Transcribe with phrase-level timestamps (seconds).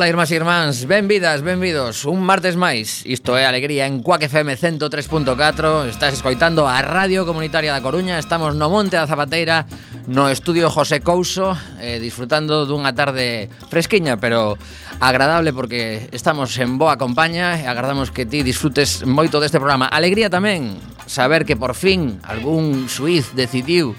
[0.00, 2.08] Ola, irmás e irmáns, benvidas, benvidos.
[2.08, 7.68] Un martes máis, isto é Alegría en Cuac FM 103.4 Estás escoitando a Radio Comunitaria
[7.68, 8.16] da Coruña.
[8.16, 9.68] Estamos no Monte da Zapateira
[10.08, 11.52] No estudio José Couso
[11.84, 14.56] eh, Disfrutando dunha tarde fresquiña Pero
[15.04, 19.84] agradable porque estamos en boa compaña E agardamos que ti disfrutes moito deste programa.
[19.84, 23.92] Alegría tamén saber que por fin algún suiz decidiu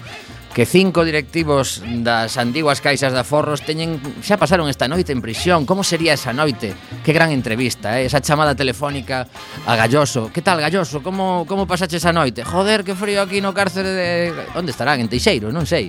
[0.54, 5.64] que cinco directivos das antiguas caixas de aforros teñen xa pasaron esta noite en prisión.
[5.64, 6.76] Como sería esa noite?
[7.00, 8.04] Que gran entrevista, eh?
[8.04, 9.24] esa chamada telefónica
[9.64, 10.28] a Galloso.
[10.28, 11.00] Que tal, Galloso?
[11.00, 12.44] Como como pasache esa noite?
[12.44, 14.08] Joder, que frío aquí no cárcere de
[14.52, 15.88] onde estarán en Teixeiro, non sei.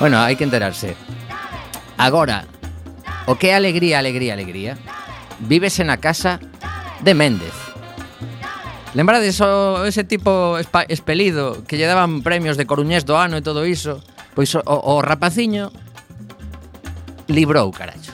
[0.00, 0.96] Bueno, hai que enterarse.
[2.00, 2.48] Agora,
[3.28, 4.80] o que alegría, alegría, alegría.
[5.44, 6.40] Vives na casa
[7.04, 7.69] de Méndez.
[8.92, 13.42] Lembrades o, ese tipo espa, espelido que lle daban premios de Coruñés do ano e
[13.42, 14.02] todo iso?
[14.34, 15.70] Pois o, o rapaciño
[17.30, 18.10] librou, caracho.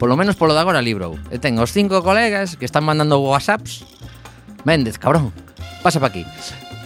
[0.00, 1.20] Polo menos polo de agora librou.
[1.28, 3.84] E ten os cinco colegas que están mandando whatsapps.
[4.64, 5.28] Méndez, cabrón,
[5.84, 6.24] pasa pa aquí.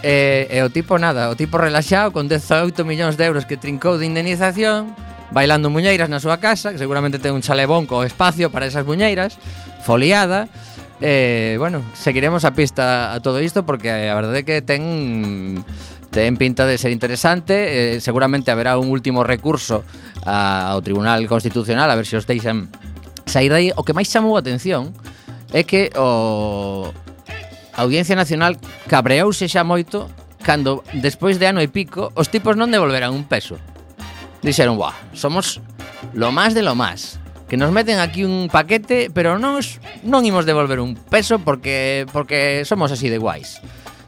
[0.03, 3.95] E, e o tipo nada, o tipo relaxado con 18 millóns de euros que trincou
[3.95, 4.91] de indemnización
[5.31, 9.39] bailando muñeiras na súa casa, que seguramente ten un chalebón co espacio para esas muñeiras,
[9.81, 10.51] foliada,
[11.05, 15.59] Eh, bueno, seguiremos a pista a todo isto porque a verdade é que ten
[16.15, 19.83] ten pinta de ser interesante, eh, seguramente haberá un último recurso
[20.23, 22.71] ao Tribunal Constitucional a ver se os deixan
[23.27, 23.75] sair dai.
[23.75, 24.95] O que máis chamou a atención
[25.51, 26.87] é que o
[27.75, 28.55] a Audiencia Nacional
[28.87, 30.07] cabreouse xa moito
[30.39, 33.59] cando despois de ano e pico os tipos non devolveran un peso.
[34.39, 35.59] Dixeron, "Buah, somos
[36.15, 40.47] lo máis de lo máis." que nos meten aquí un paquete, pero nos non imos
[40.47, 43.61] devolver un peso porque porque somos así de guais.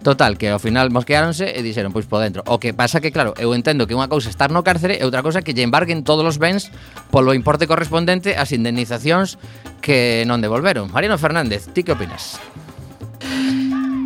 [0.06, 2.46] Total, que ao final mosqueáronse e dixeron, pois po dentro.
[2.46, 5.26] O que pasa que, claro, eu entendo que unha cousa estar no cárcere e outra
[5.26, 6.70] cousa que lle embarguen todos os bens
[7.10, 9.42] polo importe correspondente ás indemnizacións
[9.82, 10.94] que non devolveron.
[10.94, 12.38] Mariano Fernández, ti que opinas?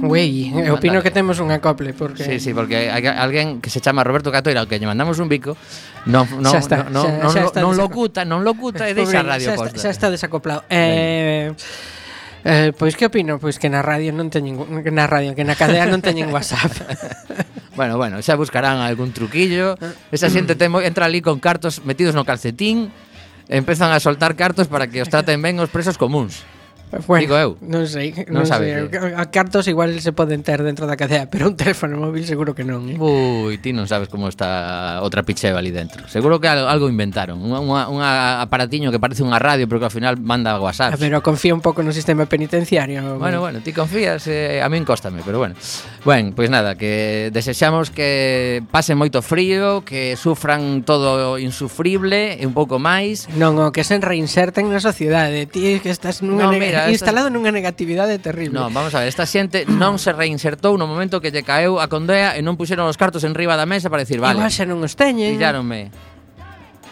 [0.01, 3.83] Wey, eu opino que temos un acople porque Sí, sí, porque hai alguén que se
[3.83, 5.59] chama Roberto Catoira, que lle mandamos un bico,
[6.07, 9.27] non non está, non non, xa, xa non, non locuta, non locuta e deixa a
[9.27, 9.75] radio posta.
[9.75, 10.63] Xa está desacoplado.
[10.71, 11.51] Eh.
[12.47, 13.35] Eh, pois que opino?
[13.35, 16.71] Pois que na radio non teñen que na radio, que na cadea non teñen WhatsApp.
[17.79, 19.75] bueno, bueno, xa buscarán algún truquillo.
[19.75, 20.15] Eh.
[20.15, 22.95] Esa xente temo, entra ali con cartos metidos no calcetín,
[23.51, 26.47] empezan a soltar cartos para que os traten ben os presos comuns.
[27.05, 27.51] Bueno, Digo eu.
[27.61, 28.89] Non sei, non, non sabes.
[28.89, 29.13] Sei.
[29.13, 32.65] A cartos igual se poden ter dentro da cadea, pero un teléfono móvil seguro que
[32.65, 32.89] non.
[32.89, 32.97] Eh?
[32.97, 36.09] Ui, ti non sabes como está outra picheva ali dentro.
[36.09, 40.57] Seguro que algo inventaron, un aparatiño que parece unha radio, pero que ao final manda
[40.57, 40.97] WhatsApp.
[40.97, 43.21] Pero confía un pouco no sistema penitenciario.
[43.21, 45.53] Bueno, bueno, ti confías, eh, a min cóstame, pero bueno.
[46.05, 52.43] Ben, pois pues nada, que desexamos que pase moito frío, que sufran todo insufrible e
[52.49, 53.29] un pouco máis.
[53.37, 57.27] Non, o que se reinserten na sociedade, ti que estás nunha no, mira, sea, instalado
[57.27, 58.55] nunha negatividade terrible.
[58.55, 61.91] No, vamos a ver, esta xente non se reinsertou no momento que lle caeu a
[61.91, 64.39] condea e non puxeron os cartos en riba da mesa para decir, vale.
[64.39, 65.35] Igual xa non os teñen.
[65.35, 65.91] Pilláronme.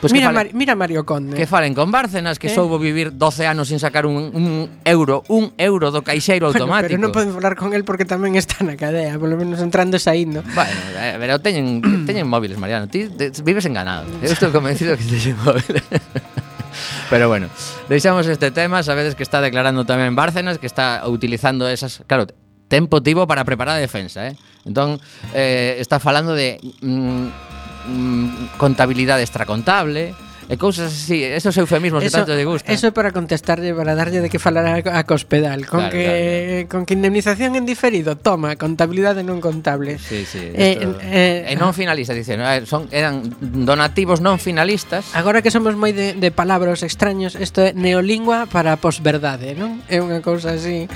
[0.02, 1.36] Pues mira, falen, Mar, mira Mario Conde.
[1.36, 2.56] Que falen con Bárcenas, que eh?
[2.56, 6.94] soubo vivir 12 anos sin sacar un, un euro, un euro do caixeiro bueno, automático.
[6.94, 10.02] Pero non poden falar con el porque tamén está na cadea, polo menos entrando e
[10.02, 10.46] saindo.
[10.54, 10.78] Bueno,
[11.18, 12.86] pero teñen, teñen móviles, Mariano.
[12.86, 14.06] Ti te, vives enganado.
[14.22, 15.82] Eu estou convencido que teñen móviles.
[17.10, 17.48] Pero bueno,
[17.90, 22.28] deixamos este tema, sabedes que está declarando tamén Bárcenas, que está utilizando esas, claro,
[22.68, 24.36] tempo tivo para preparar defensa, eh?
[25.34, 27.28] Eh, está falando de mm,
[27.88, 30.14] mm, contabilidade extracontable
[30.48, 32.72] e cousas así, esos eufemismos eso, que tanto lle gusta.
[32.72, 36.08] Eso é para contestarlle, para darlle de que falar a, a Cospedal, con claro, que
[36.08, 36.72] claro.
[36.72, 40.00] con que indemnización en diferido, toma, contabilidade non contable.
[40.00, 44.40] Sí, sí, eh, esto, eh, eh, e non finalista dicen, ver, son eran donativos non
[44.40, 45.12] finalistas.
[45.12, 49.84] Agora que somos moi de, de palabras extraños, isto é neolingua para posverdade, non?
[49.92, 50.88] É unha cousa así.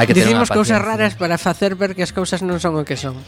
[0.00, 2.96] Hai que Dicimos cousas raras para facer ver que as cousas non son o que
[2.96, 3.20] son.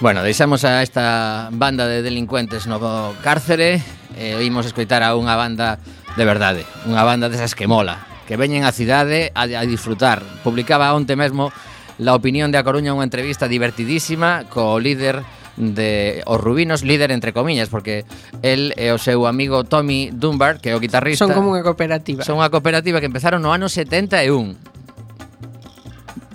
[0.00, 2.80] Bueno, deixamos a esta banda de delincuentes no
[3.24, 3.80] cárcere
[4.16, 5.78] e oímos escoitar a unha banda
[6.16, 10.24] de verdade, unha banda desas que mola, que veñen á cidade a, a disfrutar.
[10.42, 11.52] Publicaba onte mesmo
[11.98, 15.24] La opinión de A Coruña unha entrevista divertidísima co líder
[15.56, 18.04] de os Rubinos, líder entre comiñas, porque
[18.44, 21.24] el e o seu amigo Tommy Dunbar, que é o guitarrista...
[21.24, 22.20] Son como unha cooperativa.
[22.20, 24.75] Son unha cooperativa que empezaron no ano 71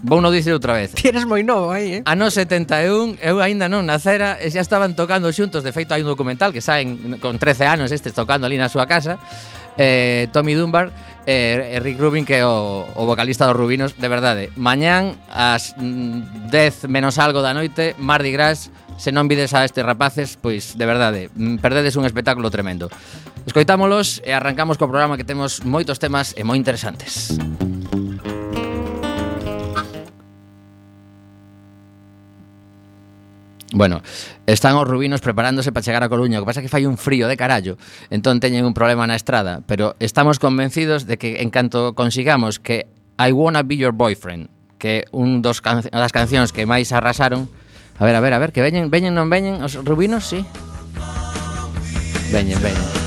[0.01, 0.97] Vou non dicir outra vez.
[0.97, 2.09] Tienes moi novo aí, eh?
[2.09, 5.61] Ano 71, eu aínda non nacera e xa estaban tocando xuntos.
[5.61, 8.89] De feito, hai un documental que saen con 13 anos estes tocando ali na súa
[8.89, 9.21] casa.
[9.77, 10.89] Eh, Tommy Dunbar
[11.23, 14.49] e eh, Rick Rubin, que é o, o vocalista dos Rubinos, de verdade.
[14.57, 19.85] Mañán, ás mm, 10 menos algo da noite, Mardi Gras, se non vides a estes
[19.85, 22.89] rapaces, pois, de verdade, mm, perdedes un espectáculo tremendo.
[23.45, 27.37] Escoitámolos e arrancamos co programa que temos moitos temas e moi interesantes.
[27.37, 27.70] Música
[33.73, 34.01] Bueno,
[34.47, 36.99] están os rubinos preparándose para chegar a Coruña, o que pasa é que fai un
[36.99, 37.79] frío de carallo,
[38.11, 42.91] entón teñen un problema na estrada, pero estamos convencidos de que en canto consigamos que
[43.15, 47.47] I Wanna Be Your Boyfriend, que un dos can das cancións que máis arrasaron,
[47.95, 50.43] a ver, a ver, a ver, que veñen, veñen non veñen os rubinos, sí.
[52.35, 53.00] Veñen, veñen.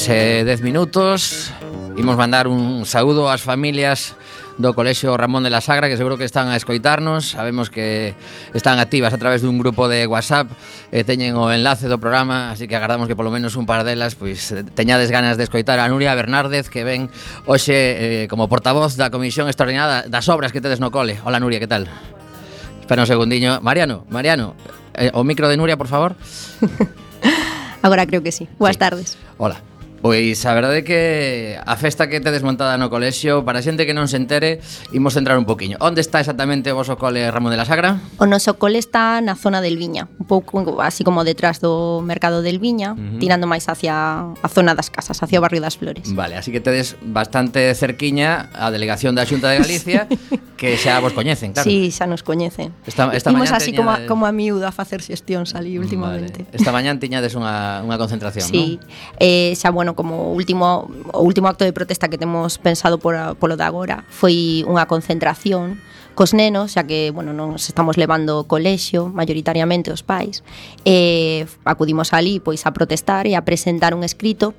[0.00, 1.52] 6 e 10 minutos
[2.00, 4.16] Imos mandar un saúdo ás familias
[4.56, 8.16] do Colexio Ramón de la Sagra que seguro que están a escoitarnos sabemos que
[8.56, 10.48] están activas a través dun grupo de WhatsApp
[10.88, 14.16] e teñen o enlace do programa así que agardamos que polo menos un par delas
[14.16, 17.12] pois eh, teñades ganas de escoitar a Nuria Bernárdez que ven
[17.44, 21.60] hoxe eh, como portavoz da Comisión Extraordinada das Obras que tedes no cole Hola Nuria,
[21.60, 21.92] que tal?
[22.80, 24.56] Espera un segundiño Mariano, Mariano,
[24.96, 26.16] eh, o micro de Nuria, por favor
[27.84, 28.48] Agora creo que sí.
[28.58, 28.78] Boas sí.
[28.80, 29.18] tardes.
[29.38, 29.69] Hola.
[30.00, 31.00] Pois a verdade é que
[31.60, 34.64] a festa que tedes montada no colexio Para xente que non se entere,
[34.96, 38.00] imos centrar un poquinho Onde está exactamente o vosso cole Ramón de la Sagra?
[38.16, 42.40] O noso cole está na zona del Viña Un pouco así como detrás do mercado
[42.40, 43.20] del Viña uh -huh.
[43.20, 46.64] Tirando máis hacia a zona das casas, hacia o barrio das Flores Vale, así que
[46.64, 50.08] tedes bastante cerquiña a delegación da Xunta de Galicia
[50.60, 54.08] Que xa vos coñecen, claro Sí, xa nos coñecen esta, esta Imos así como, de...
[54.08, 56.56] como a miúdo a facer xestións ali últimamente vale.
[56.56, 58.56] Esta mañán tiñades unha, unha concentración, sí.
[58.56, 58.64] non?
[58.64, 58.68] Sí,
[59.20, 63.16] eh, xa bueno bueno, como último o último acto de protesta que temos pensado por,
[63.36, 65.82] polo de agora foi unha concentración
[66.14, 70.42] cos nenos, xa que, bueno, nos estamos levando colexio, mayoritariamente os pais,
[70.84, 74.52] e acudimos ali pois a protestar e a presentar un escrito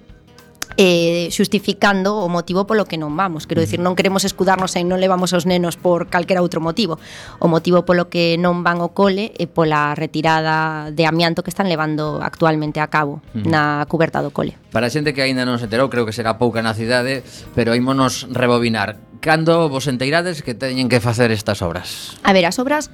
[0.78, 3.48] eh, xustificando o motivo polo que non vamos.
[3.48, 7.00] Quero dicir, non queremos escudarnos en non levamos os nenos por calquera outro motivo.
[7.40, 11.68] O motivo polo que non van ao cole é pola retirada de amianto que están
[11.68, 14.56] levando actualmente a cabo na cuberta do cole.
[14.72, 17.24] Para a xente que aínda non se enterou, creo que será pouca na cidade,
[17.56, 19.00] pero ímonos rebobinar.
[19.22, 22.18] Cando vos enteirades que teñen que facer estas obras?
[22.26, 22.90] A ver, as obras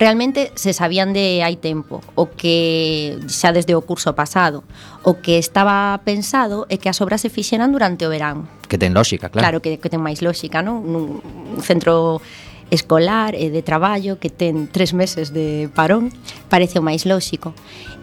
[0.00, 4.64] realmente se sabían de hai tempo, o que xa desde o curso pasado,
[5.04, 8.48] o que estaba pensado é que as obras se fixeran durante o verán.
[8.64, 9.44] Que ten lógica, claro.
[9.44, 10.80] Claro, que, que ten máis lógica, non?
[10.88, 11.20] Nun
[11.60, 12.24] centro
[12.72, 16.08] escolar e de traballo que ten tres meses de parón
[16.48, 17.52] parece o máis lóxico.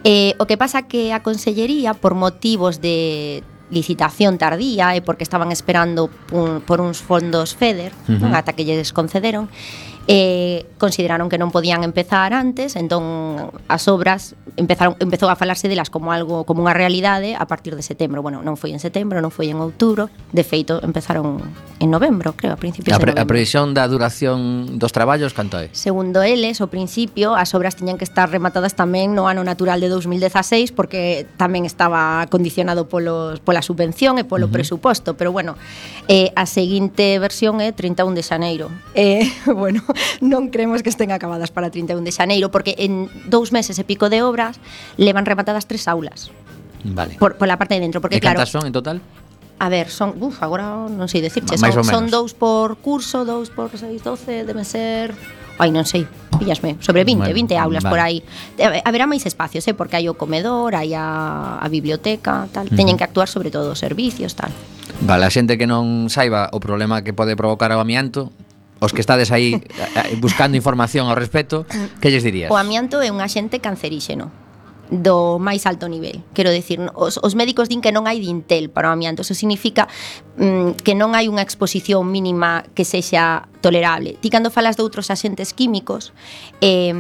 [0.06, 3.42] Eh, o que pasa que a Consellería, por motivos de
[3.74, 8.38] licitación tardía e porque estaban esperando por, por uns fondos FEDER, uh -huh.
[8.38, 9.50] ata que lles concederon,
[10.07, 15.91] eh, consideraron que non podían empezar antes, entón as obras empezaron empezou a falarse delas
[15.91, 18.23] como algo como unha realidade a partir de setembro.
[18.23, 21.43] Bueno, non foi en setembro, non foi en outubro, de feito empezaron
[21.83, 23.27] en novembro, creo, a principios a pre, de novembro.
[23.27, 25.67] A previsión da duración dos traballos canto é?
[25.75, 29.91] Segundo eles, ao principio as obras tiñan que estar rematadas tamén no ano natural de
[29.91, 34.55] 2016 porque tamén estaba condicionado polos pola subvención e polo uh -huh.
[34.55, 35.59] presuposto, pero bueno,
[36.07, 38.71] eh, a seguinte versión é 31 de xaneiro.
[38.95, 39.83] Eh, bueno,
[40.24, 44.10] non creemos que estén acabadas para 31 de xaneiro porque en dous meses e pico
[44.10, 44.62] de obras
[44.98, 46.30] levan rematadas tres aulas.
[46.84, 47.18] Vale.
[47.18, 48.39] Por, pola parte de dentro, porque e claro.
[48.39, 49.01] cantas son en total?
[49.58, 53.74] A ver, son, uf, agora non sei dicirche, son, son dous por curso, dous por
[53.74, 55.18] seis, doce, debe ser
[55.58, 56.06] Ai, non sei,
[56.38, 57.89] pillasme, sobre 20, bueno, 20 aulas vale.
[57.92, 58.18] por aí.
[58.62, 62.70] Eh, haberá máis espacios, eh, porque hai o comedor, hai a, a biblioteca, tal.
[62.70, 62.77] Uh -huh.
[62.77, 64.54] Teñen que actuar sobre todo os servicios, tal.
[65.01, 68.30] Vale, a xente que non saiba o problema que pode provocar o amianto,
[68.79, 71.65] os que estades aí eh, eh, buscando información ao respecto,
[72.01, 72.50] que lles dirías?
[72.51, 74.48] O amianto é un axente canceríxeno
[74.89, 76.24] do máis alto nivel.
[76.31, 79.22] Quero dicir, os, os médicos din que non hai dintel para o amianto.
[79.22, 79.91] Eso significa
[80.39, 84.15] mm, que non hai unha exposición mínima que sexa tolerable.
[84.24, 86.15] Ti cando falas de outros axentes químicos,
[86.63, 86.96] eh,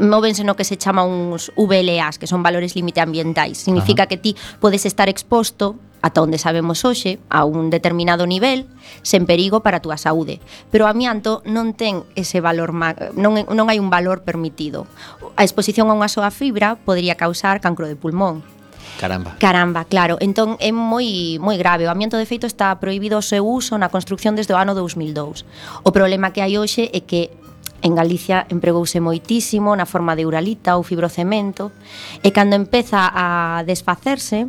[0.00, 3.60] móvense no que se chama uns VLAs, que son valores límite ambientais.
[3.60, 4.10] Significa Ajá.
[4.10, 5.76] que ti podes estar exposto
[6.06, 8.70] ata onde sabemos hoxe, a un determinado nivel,
[9.02, 10.38] sen perigo para a túa saúde.
[10.70, 12.70] Pero o amianto non ten ese valor,
[13.18, 14.86] non, non hai un valor permitido.
[15.34, 18.46] A exposición a unha soa fibra podría causar cancro de pulmón,
[18.96, 19.36] Caramba.
[19.36, 20.16] Caramba, claro.
[20.24, 21.84] Entón é moi moi grave.
[21.84, 25.44] O amianto de feito está prohibido o seu uso na construción desde o ano 2002.
[25.84, 27.28] O problema que hai hoxe é que
[27.82, 31.70] En Galicia empregouse moitísimo na forma de uralita ou fibrocemento
[32.24, 34.48] e cando empeza a desfacerse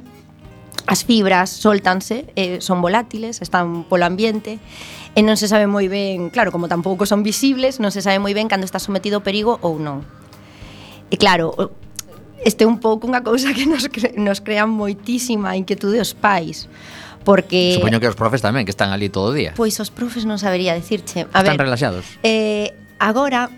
[0.85, 4.61] as fibras soltanse, eh, son volátiles, están polo ambiente
[5.17, 8.37] e non se sabe moi ben, claro, como tampouco son visibles, non se sabe moi
[8.37, 10.05] ben cando está sometido ao perigo ou non.
[11.09, 11.73] E claro,
[12.45, 16.69] este é un pouco unha cousa que nos, cre nos crea moitísima inquietude os pais,
[17.25, 19.51] porque Supoño que os profes tamén, que están ali todo o día.
[19.57, 21.25] Pois os profes non sabería decirche.
[21.33, 22.05] A están ver, relaxados.
[22.21, 23.49] Eh, Agora,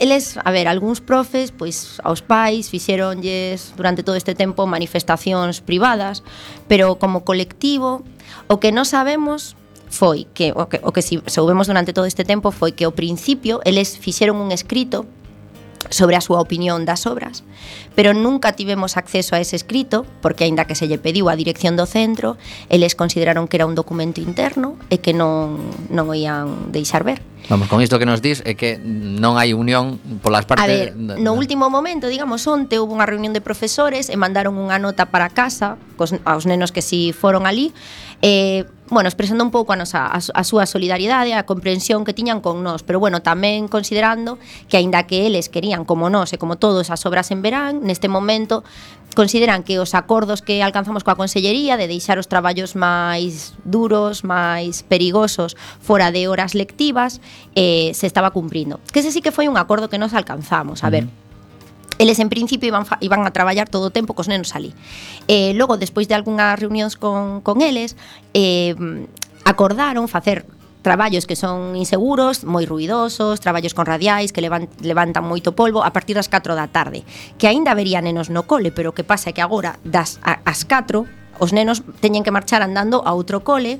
[0.00, 6.24] eles, a ver, algúns profes, pois aos pais fixeronlles durante todo este tempo manifestacións privadas,
[6.70, 8.00] pero como colectivo,
[8.48, 12.24] o que non sabemos foi que o que, o que si soubemos durante todo este
[12.24, 15.04] tempo foi que ao principio eles fixeron un escrito
[15.90, 17.42] sobre a súa opinión das obras,
[17.94, 21.78] pero nunca tivemos acceso a ese escrito, porque aínda que se lle pediu a dirección
[21.78, 22.36] do centro,
[22.68, 25.58] eles consideraron que era un documento interno e que non,
[25.88, 27.22] non o ian deixar ver.
[27.48, 30.60] Vamos, con isto que nos dis é que non hai unión polas partes...
[30.60, 34.76] A ver, no último momento, digamos, onte houve unha reunión de profesores e mandaron unha
[34.76, 37.72] nota para casa cos, aos nenos que si foron ali,
[38.22, 42.40] eh, bueno, expresando un pouco a nosa a, a súa solidariedade, a comprensión que tiñan
[42.40, 46.56] con nós, pero bueno, tamén considerando que aínda que eles querían como nós e como
[46.56, 48.64] todos as obras en verán, neste momento
[49.14, 54.82] consideran que os acordos que alcanzamos coa consellería de deixar os traballos máis duros, máis
[54.88, 57.20] perigosos fora de horas lectivas,
[57.54, 58.80] eh, se estaba cumprindo.
[58.88, 61.27] Que ese sí que foi un acordo que nos alcanzamos, a ver.
[61.98, 64.72] Eles en principio iban, fa, iban a traballar todo o tempo cos nenos ali.
[65.26, 67.98] Eh, logo, despois de algunhas reunións con, con eles,
[68.34, 68.74] eh,
[69.44, 70.46] acordaron facer
[70.82, 75.90] traballos que son inseguros, moi ruidosos, traballos con radiais que levan, levantan moito polvo a
[75.92, 77.02] partir das 4 da tarde,
[77.36, 80.40] que aínda verían nenos no cole, pero o que pasa é que agora das a,
[80.46, 81.04] as 4
[81.38, 83.78] os nenos teñen que marchar andando a outro cole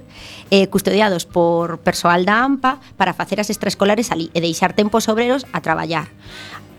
[0.54, 5.42] eh, custodiados por persoal da AMPA para facer as extraescolares ali e deixar tempos obreros
[5.50, 6.06] a traballar.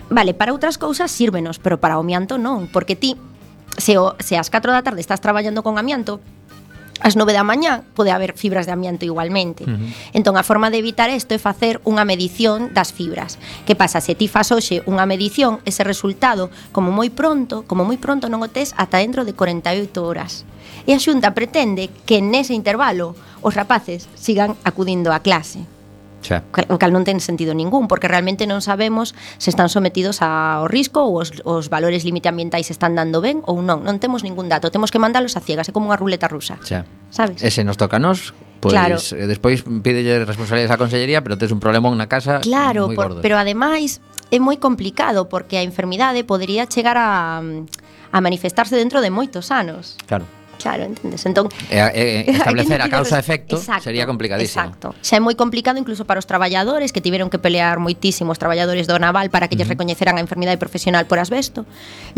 [0.09, 3.13] Vale, para outras cousas sírvenos, pero para o amianto non, porque ti
[3.77, 6.17] se, o, se ás 4 da tarde estás traballando con amianto,
[6.99, 9.63] ás 9 da mañá pode haber fibras de amianto igualmente.
[9.63, 10.17] Uh -huh.
[10.17, 13.39] Entón, a forma de evitar isto é facer unha medición das fibras.
[13.63, 14.03] Que pasa?
[14.03, 18.43] Se ti fas hoxe unha medición, ese resultado, como moi pronto, como moi pronto non
[18.43, 20.43] o tes ata dentro de 48 horas.
[20.83, 25.63] E a xunta pretende que nese intervalo os rapaces sigan acudindo á clase.
[26.21, 26.43] Xa.
[26.67, 31.07] O cal non ten sentido ningún, porque realmente non sabemos se están sometidos ao risco
[31.07, 33.87] ou os, os valores límite ambientais están dando ben ou non.
[33.87, 36.59] Non temos ningún dato, temos que mandalos a ciegas, é como unha ruleta rusa.
[36.63, 36.83] Xa.
[37.09, 37.39] Sabes?
[37.41, 38.99] Ese nos toca nos, Pois claro.
[38.99, 43.19] eh, despois pídelle responsabilidades á consellería, pero tes un problemón na casa claro, moi gordo.
[43.19, 47.39] Por, pero ademais é moi complicado porque a enfermidade podería chegar a
[48.11, 49.95] a manifestarse dentro de moitos anos.
[50.09, 50.25] Claro.
[50.59, 51.25] Claro, entendes?
[51.25, 54.67] Entón, e, e, establecer a causa efecto exacto, sería complicadísimo.
[54.67, 54.91] Exacto.
[54.99, 58.83] Xa é moi complicado incluso para os traballadores que tiveron que pelear moitísimo os traballadores
[58.83, 59.63] do naval para que uh -huh.
[59.63, 61.63] lles recoñeceran a enfermidade profesional por asbesto.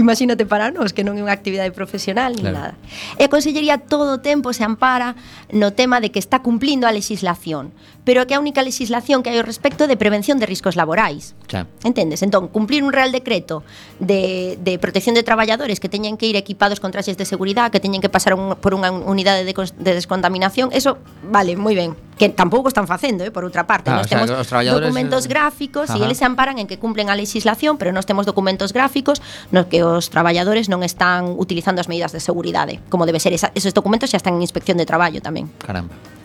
[0.01, 2.57] Imagínate para nós que non é unha actividade profesional ni claro.
[2.57, 2.73] nada.
[3.21, 5.13] E a Consellería todo o tempo se ampara
[5.53, 7.69] no tema de que está cumplindo a legislación
[8.03, 11.37] pero que é a única legislación que hai ao respecto de prevención de riscos laborais.
[11.45, 11.69] Xa.
[11.85, 12.25] Entendes?
[12.25, 13.61] Entón, cumplir un real decreto
[14.01, 17.79] de, de protección de traballadores que teñen que ir equipados con traxes de seguridade, que
[17.79, 22.29] teñen que pasar un, por unha unidade de, de descontaminación, eso vale, moi ben, que
[22.29, 23.89] tampouco están facendo, eh, por outra parte.
[23.89, 24.89] Ah, nós temos sea, os traballadores...
[24.89, 25.97] documentos eh, gráficos Ajá.
[25.97, 29.69] e eles se amparan en que cumplen a legislación, pero nós temos documentos gráficos no
[29.69, 33.33] que os traballadores non están utilizando as medidas de seguridade, como debe ser.
[33.33, 35.49] Esa, esos documentos xa están en inspección de traballo tamén.
[35.61, 36.20] Caramba.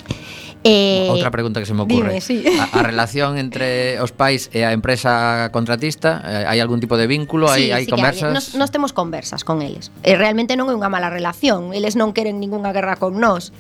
[0.66, 2.18] Eh, Outra pregunta que se me ocurre.
[2.18, 2.42] Dime, sí.
[2.58, 7.06] a, a relación entre os pais e a empresa contratista, eh, hai algún tipo de
[7.06, 8.34] vínculo, sí, hai, hai sí conversas?
[8.34, 9.94] Nos, nos temos conversas con eles.
[10.02, 13.54] E realmente non é unha mala relación, eles non queren ningunha guerra con nós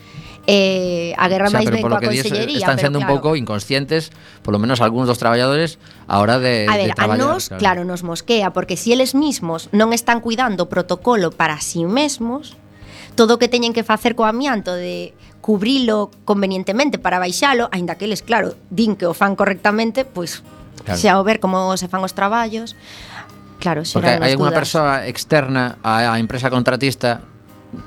[0.46, 2.62] eh, a guerra o sea, máis ben coa consellería.
[2.62, 4.14] Están sendo claro, un pouco inconscientes,
[4.46, 7.26] polo menos algúns dos traballadores, a hora de, a ver, de traballar.
[7.26, 7.60] A nos, claro.
[7.60, 11.86] claro, nos mosquea, porque si eles mismos non están cuidando o protocolo para si sí
[11.86, 12.54] mesmos,
[13.16, 18.04] todo o que teñen que facer co amianto de cubrilo convenientemente para baixalo, aínda que
[18.04, 20.44] eles, claro, din que o fan correctamente, pois
[20.84, 21.00] claro.
[21.00, 22.76] xa o ver como se fan os traballos.
[23.56, 27.24] Claro, Porque hai unha persoa externa á empresa contratista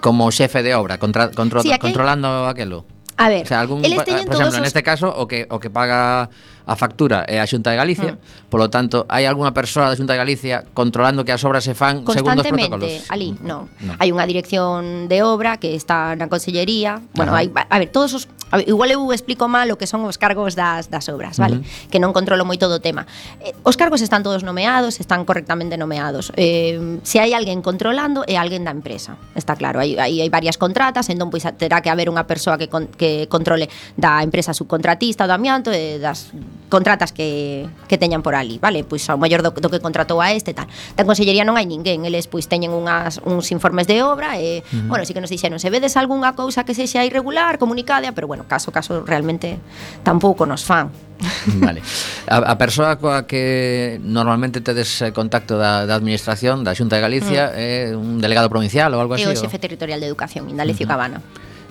[0.01, 1.79] como xefe de obra, contra, contra, sí, aquí...
[1.79, 2.83] controlando aquelo.
[3.19, 4.63] A ver, o sea, algún, eles teñen por exemplo, todos os...
[4.63, 6.31] neste caso o que o que paga
[6.69, 8.53] a factura é a Xunta de Galicia, mm.
[8.53, 12.05] polo tanto, hai algunha persoa da Xunta de Galicia controlando que as obras se fan
[12.05, 13.09] segundo os protocolos?
[13.09, 13.41] ali, mm.
[13.41, 13.65] non.
[13.81, 13.97] No.
[13.97, 17.41] Hai unha dirección de obra que está na consellería, bueno, Ajá.
[17.41, 20.17] hai, a ver, todos os a ver, igual eu explico mal o que son os
[20.17, 21.57] cargos das, das obras, vale?
[21.57, 21.89] Uh -huh.
[21.89, 23.05] Que non controlo moito do tema.
[23.41, 26.33] Eh, os cargos están todos nomeados, están correctamente nomeados.
[26.37, 29.81] Eh, se hai alguén controlando, é alguén da empresa, está claro.
[29.81, 33.29] Hai, hai, hai varias contratas, entón, pois, terá que haber unha persoa que, con, que
[33.29, 36.33] controle da empresa subcontratista do amianto e das
[36.69, 38.83] contratas que, que teñan por ali, vale?
[38.83, 40.67] Pois ao mellor do, do que contratou a este tal.
[40.93, 44.63] Da consellería non hai ninguén, eles pois teñen unhas uns informes de obra e, uh
[44.63, 44.87] -huh.
[44.87, 48.45] bueno, si que nos dixeron, se vedes algunha cousa que sexa irregular, comunicade, pero bueno,
[48.45, 49.57] caso caso realmente
[50.05, 50.93] tampouco nos fan.
[51.59, 51.81] Vale.
[52.29, 57.03] A, a persoa coa que normalmente tedes eh, contacto da, da administración da Xunta de
[57.03, 57.51] Galicia.
[57.51, 57.59] Uh -huh.
[57.59, 59.27] é eh, un delegado provincial ou algo así?
[59.27, 60.95] É o xefe territorial de educación, Indalecio uh -huh.
[60.95, 61.19] Cabana.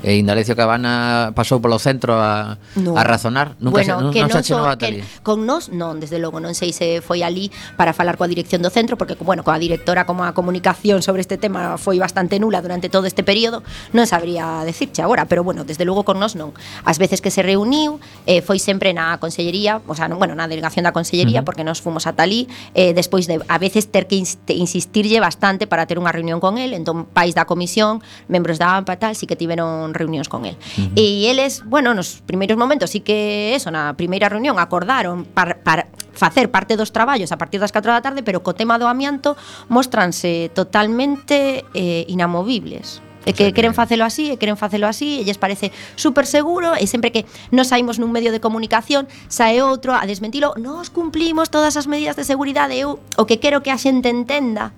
[0.02, 2.94] E Indalecio Cabana pasou polo centro a, no.
[2.94, 5.98] a razonar Nunca bueno, se, non, que non se achenou a Talía Con nós non,
[5.98, 9.42] desde logo, non sei se foi ali para falar coa dirección do centro Porque, bueno,
[9.42, 13.66] coa directora como a comunicación sobre este tema foi bastante nula durante todo este período
[13.90, 16.54] Non sabría decirche agora, pero bueno, desde logo con nós non
[16.86, 17.98] As veces que se reuniu
[18.30, 21.46] eh, foi sempre na consellería, o sea, non, bueno, na delegación da consellería uh -huh.
[21.48, 22.46] Porque nos fomos a Talí
[22.78, 24.14] eh, despois de a veces ter que
[24.54, 27.98] insistirlle bastante para ter unha reunión con el Entón, pais da comisión,
[28.30, 30.56] membros da AMPA tal, si que tiveron con reunións con el.
[30.76, 31.00] Uh -huh.
[31.00, 35.88] E eles, bueno, nos primeiros momentos sí que eso, na primeira reunión acordaron para, para
[36.12, 39.36] facer parte dos traballos a partir das 4 da tarde, pero co tema do amianto
[39.72, 43.00] mostranse totalmente eh, inamovibles.
[43.28, 45.68] E que queren facelo así, e queren facelo así, e lles parece
[46.00, 50.56] super seguro, e sempre que nos saímos nun medio de comunicación, sae outro a desmentilo,
[50.56, 54.72] nos cumplimos todas as medidas de seguridade, eu o que quero que a xente entenda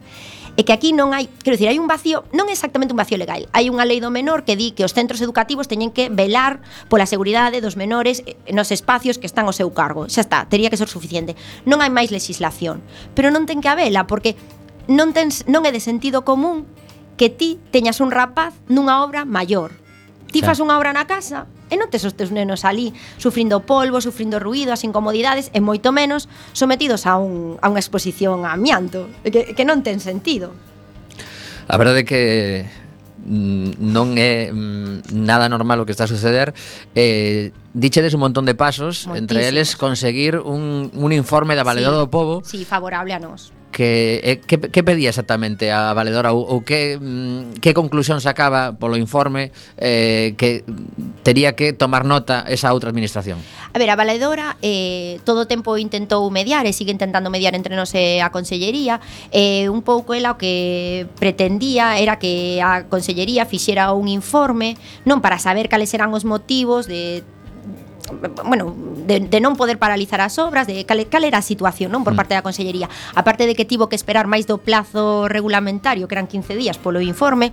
[0.60, 3.48] é que aquí non hai, quero dicir, hai un vacío, non exactamente un vacío legal,
[3.56, 6.60] hai unha lei do menor que di que os centros educativos teñen que velar
[6.92, 10.04] pola seguridade dos menores eh, nos espacios que están ao seu cargo.
[10.12, 11.32] Xa está, tería que ser suficiente.
[11.64, 12.84] Non hai máis legislación,
[13.16, 14.36] pero non ten que habela porque
[14.84, 16.68] non ten non é de sentido común
[17.16, 19.79] que ti teñas un rapaz nunha obra maior
[20.30, 23.98] Ti fas unha obra na casa e non tes os teus nenos ali sufrindo polvo,
[23.98, 29.10] sufrindo ruido, as incomodidades e moito menos sometidos a, un, a unha exposición a amianto
[29.26, 30.54] que, que non ten sentido.
[31.70, 32.22] A verdade é que
[33.26, 36.54] mm, non é mm, nada normal o que está a suceder.
[36.94, 39.18] Eh, Dichedes un montón de pasos Montísimos.
[39.18, 43.54] Entre eles conseguir un, un informe da valedade sí, do povo Sí, favorable a nós
[43.72, 48.74] que, eh, que, que pedía exactamente a valedora ou, ou que, mm, que conclusión sacaba
[48.74, 50.66] polo informe eh, que
[51.22, 53.38] tería que tomar nota esa outra administración?
[53.72, 57.78] A ver, a valedora eh, todo o tempo intentou mediar e sigue intentando mediar entre
[57.78, 58.98] nos e a consellería
[59.30, 64.74] eh, un pouco ela o que pretendía era que a consellería fixera un informe
[65.06, 67.22] non para saber cales eran os motivos de
[68.44, 68.74] bueno,
[69.06, 72.14] de, de non poder paralizar as obras, de cal, cal era a situación, non, por
[72.14, 72.18] mm.
[72.18, 72.88] parte da Consellería.
[73.14, 77.00] aparte de que tivo que esperar máis do plazo regulamentario, que eran 15 días polo
[77.00, 77.52] informe,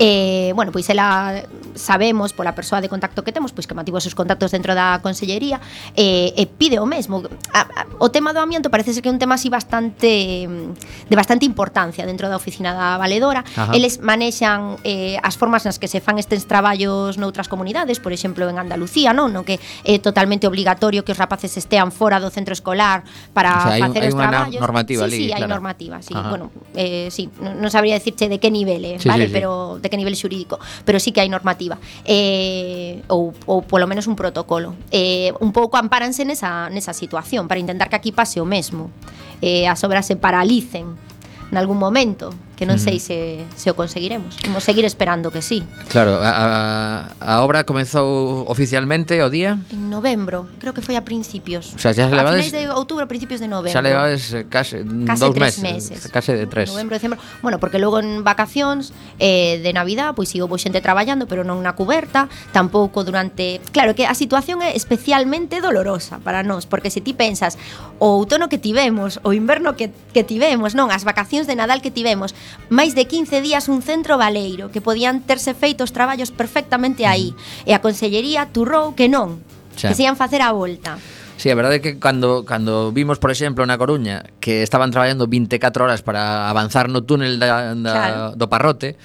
[0.00, 1.44] Eh, bueno, pois ela
[1.76, 5.04] sabemos pola persoa de contacto que temos, pois que mantivo os seus contactos dentro da
[5.04, 5.60] consellería
[5.92, 7.20] e, e pide o mesmo.
[7.52, 11.16] A, a, o tema do amianto parece ser que é un tema así bastante de
[11.20, 13.44] bastante importancia dentro da oficina da valedora.
[13.44, 13.76] Ajá.
[13.76, 18.48] Eles manexan eh, as formas nas que se fan estes traballos noutras comunidades, por exemplo,
[18.48, 22.56] en Andalucía, non, no que é totalmente obligatorio que os rapaces estean fora do centro
[22.56, 23.04] escolar
[23.36, 24.60] para o sea, facer os traballos.
[24.64, 25.44] Normativa sí, ali, sí, claro.
[25.44, 26.16] hai normativa, sí.
[26.16, 26.32] Ajá.
[26.32, 29.36] Bueno, eh, sí, non sabría decirche de que nivel, eh, sí, vale, sí, sí.
[29.36, 31.76] pero de que a nivel xurídico, pero sí que hai normativa
[32.06, 34.78] eh, ou, ou polo menos un protocolo.
[34.94, 38.94] Eh, un pouco ampáranse nesa, nesa situación para intentar que aquí pase o mesmo.
[39.42, 41.09] Eh, as obras se paralicen
[41.50, 44.36] nalgún momento que non sei se, se o conseguiremos.
[44.44, 45.64] Vamos seguir esperando que sí.
[45.88, 49.56] Claro, a, a obra comezou oficialmente o día?
[49.72, 51.72] En novembro, creo que foi a principios.
[51.72, 53.72] O sea, xa A levades, finais de outubro, principios de novembro.
[53.72, 56.12] Xa levades eh, case, case tres meses, meses.
[56.12, 56.68] Case de tres.
[56.68, 57.16] Novembro, decembro.
[57.40, 61.64] Bueno, porque logo en vacacións eh, de Navidad Pois sigo houve xente traballando, pero non
[61.64, 63.64] na cuberta Tampouco durante...
[63.72, 67.56] Claro que a situación é especialmente dolorosa para nós Porque se ti pensas
[67.96, 70.92] o outono que tivemos O inverno que, que tivemos, non?
[70.92, 72.34] As vacacións vacacións de Nadal que tivemos.
[72.68, 77.32] Máis de 15 días un centro baleiro, que podían terse feito os traballos perfectamente aí.
[77.32, 77.68] Mm.
[77.68, 79.40] E a Consellería turrou que non,
[79.76, 79.88] xa.
[79.88, 81.00] que se ian facer a volta.
[81.40, 85.24] Sí, a verdade é que cando, cando vimos, por exemplo, na Coruña que estaban traballando
[85.24, 88.36] 24 horas para avanzar no túnel da, da, claro.
[88.36, 89.00] do Parrote,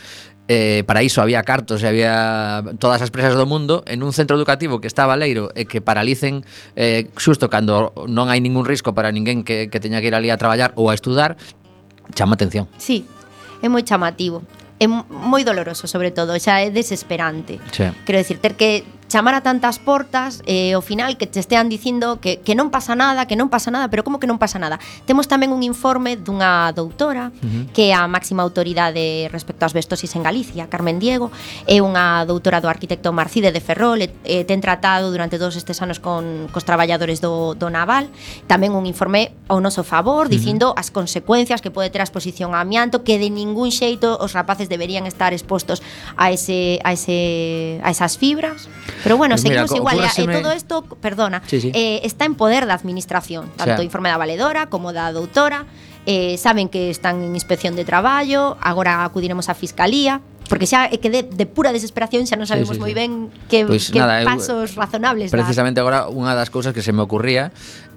[0.47, 4.37] eh, para iso había cartos e había todas as presas do mundo en un centro
[4.37, 6.45] educativo que está Valeiro e que paralicen
[6.75, 10.29] eh, xusto cando non hai ningún risco para ninguén que, que teña que ir ali
[10.29, 11.39] a traballar ou a estudar
[12.13, 12.67] Chama atención.
[12.77, 13.05] Sí,
[13.61, 14.43] é moi chamativo.
[14.77, 17.57] É moi doloroso, sobre todo, xa é desesperante.
[17.71, 17.87] Sí.
[18.05, 21.69] Quero decir, ter que chamar a tantas portas e eh, ao final que te estean
[21.69, 24.57] dicindo que, que non pasa nada, que non pasa nada, pero como que non pasa
[24.57, 24.81] nada?
[25.05, 27.63] Temos tamén un informe dunha doutora uh -huh.
[27.71, 31.29] que é a máxima autoridade respecto ás bestosis en Galicia, Carmen Diego,
[31.69, 35.77] é unha doutora do arquitecto Marcide de Ferrol, e, e ten tratado durante todos estes
[35.85, 38.09] anos con cos traballadores do, do naval,
[38.49, 40.81] tamén un informe ao noso favor, dicindo uh -huh.
[40.81, 44.65] as consecuencias que pode ter a exposición a amianto, que de ningún xeito os rapaces
[44.65, 45.85] deberían estar expostos
[46.17, 48.65] a ese a ese a esas fibras.
[49.05, 49.99] Pero bueno, seguimos Mira, igual.
[50.01, 51.69] E eh, todo isto, perdona, sí, sí.
[51.77, 53.85] Eh, está en poder da administración, tanto o sea.
[53.85, 55.69] informe da valedora como da doutora.
[56.09, 60.97] Eh, saben que están en inspección de traballo, agora acudiremos á fiscalía, Porque xa é
[60.97, 63.89] eh, que de, de pura desesperación xa non sabemos sí, sí, moi ben que, pues
[63.89, 65.85] que nada, eh, pasos eu, razonables Precisamente dar.
[65.85, 67.49] agora unha das cousas que se me ocurría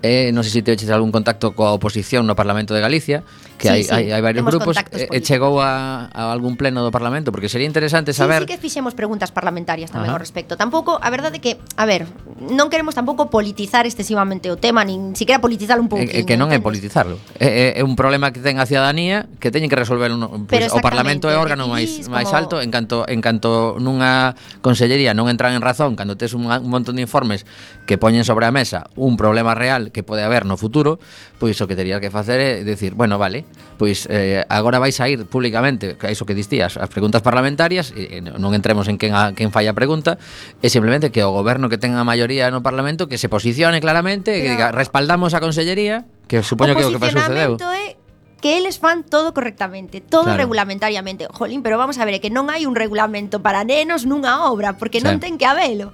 [0.02, 3.26] eh, non sei se te eches algún contacto coa oposición no Parlamento de Galicia,
[3.58, 3.90] que sí, hai, sí.
[3.90, 7.50] hai, hai varios Temos grupos, e, eh, chegou a, a algún pleno do Parlamento, porque
[7.50, 8.46] sería interesante saber...
[8.46, 10.16] Sí, sí que fixemos preguntas parlamentarias tamén Ajá.
[10.16, 10.54] ao respecto.
[10.54, 12.06] Tampouco, a verdade que, a ver,
[12.38, 16.14] non queremos tampouco politizar excesivamente o tema, nin siquiera politizar un pouquinho.
[16.14, 17.18] É, que non é politizarlo.
[17.42, 20.70] É, é, é un problema que ten a ciudadanía que teñen que resolver un, pues,
[20.70, 22.38] o Parlamento é o órgano máis máis como...
[22.38, 26.70] alto en canto en canto nunha consellería non entran en razón cando tes un, un
[26.70, 27.42] montón de informes
[27.90, 30.98] que poñen sobre a mesa un problema real que pode haber no futuro,
[31.38, 33.44] pois o que terías que facer é decir, bueno, vale,
[33.76, 38.20] pois eh, agora vais a ir públicamente, a iso que distías, as preguntas parlamentarias, e,
[38.20, 40.16] non entremos en quen, a, quen falla a pregunta,
[40.62, 44.32] é simplemente que o goberno que tenga a maioría no Parlamento que se posicione claramente,
[44.32, 44.42] Pero...
[44.44, 47.56] que diga, respaldamos a Consellería, que supoño que é o que sucedeu.
[47.56, 47.98] É
[48.40, 50.38] que eles fan todo correctamente, todo claro.
[50.38, 51.26] regulamentariamente.
[51.26, 55.02] Jolín, pero vamos a ver, que non hai un regulamento para nenos nunha obra, porque
[55.02, 55.06] sí.
[55.06, 55.90] non ten que habelo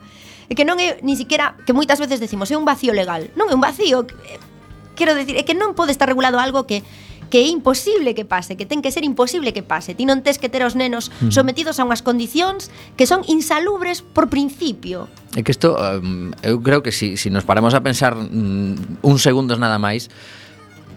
[0.48, 3.28] e que non é ni siquiera que moitas veces decimos é un vacío legal.
[3.38, 4.38] Non é un vacío, eh,
[4.94, 6.84] quero decir, é que non pode estar regulado algo que
[7.34, 9.98] que é imposible que pase, que ten que ser imposible que pase.
[9.98, 11.34] Ti non tes que ter os nenos mm.
[11.34, 15.10] sometidos a unhas condicións que son insalubres por principio.
[15.34, 19.16] É que isto, um, eu creo que si, si nos paramos a pensar mm, un
[19.18, 20.14] segundos nada máis,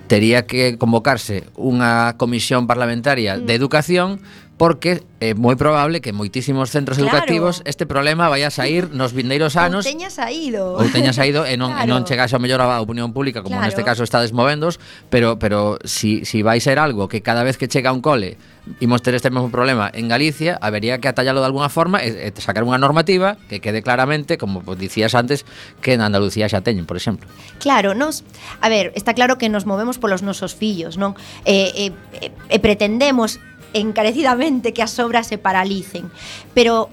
[0.06, 3.58] tería que convocarse unha comisión parlamentaria de mm.
[3.58, 4.10] educación
[4.58, 7.14] porque é moi probable que moitísimos centros claro.
[7.14, 11.46] educativos este problema vai a sair nos vindeiros anos ou teñas saído ou teñas saído
[11.46, 11.86] e non, claro.
[11.86, 13.70] e non chegase a mellor a opinión pública como claro.
[13.70, 14.82] neste caso está desmovendos,
[15.14, 18.38] pero pero si, si vai ser algo que cada vez que chega un cole
[18.82, 22.42] imos ter este mesmo problema en Galicia habería que atallalo de alguna forma e, e
[22.42, 25.48] sacar unha normativa que quede claramente como pues, dicías antes
[25.82, 28.22] que en Andalucía xa teñen por exemplo Claro, nos
[28.62, 31.16] a ver, está claro que nos movemos polos nosos fillos non?
[31.46, 31.86] E, e,
[32.26, 33.40] e pretendemos
[33.74, 36.12] encarecidamente que as obras se paralicen.
[36.54, 36.90] Pero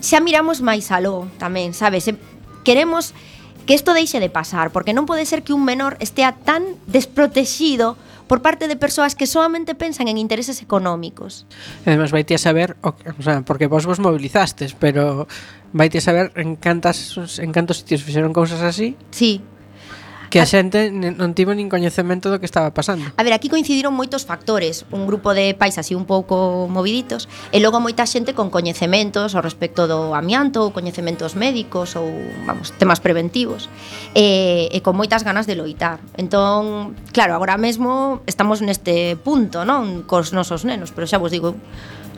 [0.00, 2.06] xa miramos máis aló tamén, sabes?
[2.62, 3.14] Queremos
[3.68, 8.00] que isto deixe de pasar, porque non pode ser que un menor estea tan desprotegido
[8.24, 11.44] por parte de persoas que solamente pensan en intereses económicos.
[11.84, 15.28] Además, vai a saber, o, o sea, porque vos vos movilizastes, pero
[15.76, 18.96] vai a saber en cantas en cantos sitios fixeron cousas así.
[19.12, 19.44] Sí.
[20.28, 23.08] Que a xente non tivo nin coñecemento do que estaba pasando.
[23.16, 27.64] A ver, aquí coincidiron moitos factores, un grupo de pais así un pouco moviditos e
[27.64, 32.12] logo moita xente con coñecementos ao respecto do amianto, ou coñecementos médicos ou
[32.44, 33.72] vamos, temas preventivos
[34.12, 36.04] e, e con moitas ganas de loitar.
[36.20, 41.56] Entón, claro, agora mesmo estamos neste punto, non, cos nosos nenos, pero xa vos digo,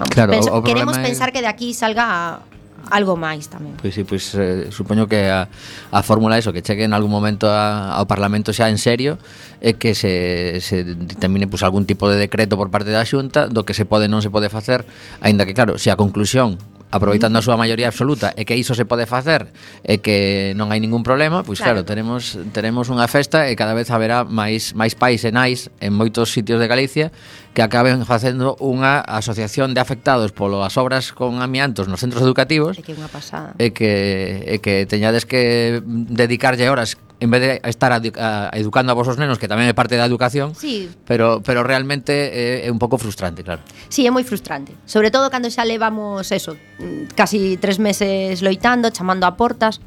[0.02, 1.32] vamos, claro, penso, queremos pensar é...
[1.32, 2.42] que de aquí salga
[2.88, 3.76] algo máis tamén.
[3.76, 5.52] Pois sí, pois eh, supoño que a,
[5.92, 9.20] a fórmula é iso, que chegue en algún momento a, ao Parlamento xa en serio
[9.60, 13.68] e que se, se determine pois, algún tipo de decreto por parte da Xunta do
[13.68, 14.88] que se pode e non se pode facer,
[15.20, 16.56] aínda que claro, se a conclusión
[16.90, 19.50] aproveitando a súa maioría absoluta e que iso se pode facer
[19.86, 23.74] e que non hai ningún problema, pois claro, claro teremos teremos unha festa e cada
[23.74, 27.14] vez haberá máis máis pais e nais en moitos sitios de Galicia
[27.54, 32.78] que acaben facendo unha asociación de afectados polas obras con amiantos nos centros educativos.
[32.78, 33.54] É que é unha pasada.
[33.58, 38.92] E que e que teñades que dedicarlle horas en vez de estar a, a, educando
[38.92, 40.88] a vosos nenos, que tamén é parte da educación, sí.
[41.04, 43.60] pero pero realmente é, é un pouco frustrante, claro.
[43.92, 44.72] Sí, é moi frustrante.
[44.88, 49.84] Sobre todo cando xa levamos eso, mm, casi tres meses loitando, chamando a portas,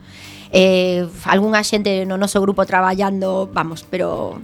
[0.54, 4.38] eh, algunha xente no noso grupo traballando, vamos, pero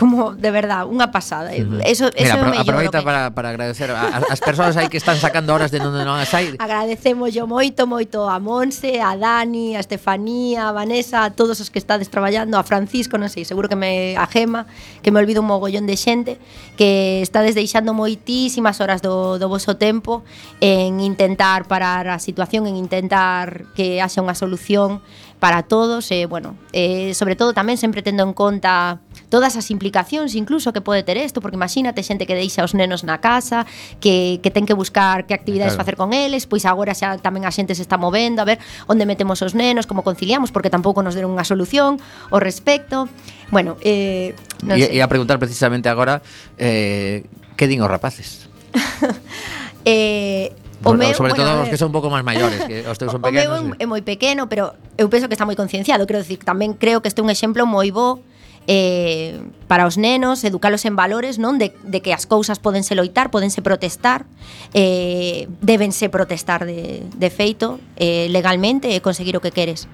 [0.00, 1.52] como de verdad, unha pasada.
[1.52, 3.04] Eso, eso Mira, apro aproveita que...
[3.04, 6.32] para, para agradecer a, as persoas aí que están sacando horas de onde non as
[6.32, 6.56] hai.
[6.56, 11.68] Agradecemos yo moito, moito a Monse, a Dani, a Estefanía, a Vanessa, a todos os
[11.68, 14.64] que estades traballando, a Francisco, non sei, seguro que me a Gema,
[15.04, 16.40] que me olvido un mogollón de xente
[16.80, 20.24] que estades deixando moitísimas horas do, do voso tempo
[20.64, 25.04] en intentar parar a situación, en intentar que haxa unha solución
[25.40, 29.70] para todos, e, eh, bueno, eh, sobre todo tamén sempre tendo en conta todas as
[29.70, 33.64] implicacións incluso que pode ter isto, porque imagínate xente que deixa os nenos na casa,
[34.02, 35.86] que, que ten que buscar que actividades claro.
[35.86, 38.58] facer con eles, pois agora xa tamén a xente se está movendo a ver
[38.90, 43.06] onde metemos os nenos, como conciliamos, porque tampouco nos deron unha solución ao respecto.
[43.54, 44.34] Bueno, eh,
[44.66, 44.98] non e, sei.
[44.98, 46.20] e a preguntar precisamente agora
[46.58, 48.50] eh, que din os rapaces?
[49.86, 53.12] eh, O meu, sobre todo os que son un pouco máis maiores, que os teus
[53.12, 53.52] son pequenos.
[53.52, 56.72] O meu é moi pequeno, pero eu penso que está moi concienciado, quero dicir, tamén
[56.72, 58.24] creo que este é un exemplo moi bo
[58.66, 61.56] eh, para os nenos, educalos en valores, non?
[61.56, 64.26] De, de que as cousas podense loitar, podense protestar,
[64.74, 69.88] eh, debense protestar de, de feito eh, legalmente e conseguir o que queres.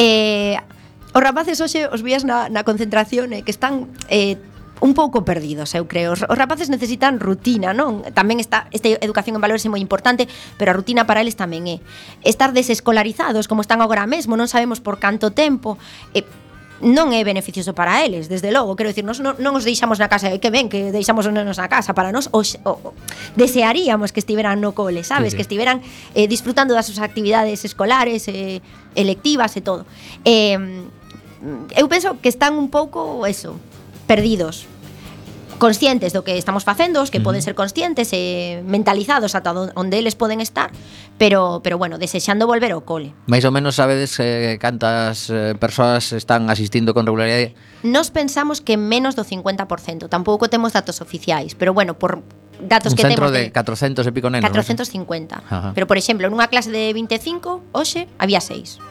[0.00, 0.58] Eh,
[1.12, 4.40] os rapaces hoxe os vías na, na concentración eh, que están eh,
[4.82, 6.12] un pouco perdidos, eu creo.
[6.12, 8.02] Os, os rapaces necesitan rutina, non?
[8.16, 10.26] Tamén está esta educación en valores é moi importante,
[10.58, 11.76] pero a rutina para eles tamén é
[12.26, 15.78] estar desescolarizados como están agora mesmo, non sabemos por canto tempo.
[16.18, 16.26] Eh,
[16.82, 20.10] non é beneficioso para eles, desde logo, quero dicir, nos non, non os deixamos na
[20.10, 22.92] casa, eh, que ben que deixamos os nenos na casa, para nós os, o,
[23.38, 25.36] desearíamos que estiveran no cole, sabes, sí, sí.
[25.38, 25.78] que estiveran
[26.18, 28.58] eh, disfrutando das súas actividades escolares, eh,
[28.98, 29.86] electivas e todo.
[30.26, 30.58] Eh,
[31.78, 33.54] eu penso que están un pouco eso,
[34.10, 34.66] perdidos,
[35.62, 37.26] conscientes do que estamos facendo, os que mm.
[37.30, 40.74] poden ser conscientes e mentalizados ata onde eles poden estar,
[41.22, 43.14] pero pero bueno, desexando volver ao cole.
[43.30, 47.54] Mais ou menos sabedes eh, cantas eh, persoas están asistindo con regularidade?
[47.86, 52.26] Nos pensamos que menos do 50%, tampouco temos datos oficiais, pero bueno, por
[52.58, 54.50] datos un que centro temos de 400 e pico nenos.
[54.50, 55.46] 450.
[55.46, 55.70] Ajá.
[55.78, 58.82] Pero por exemplo, nunha clase de 25, hoxe había 6.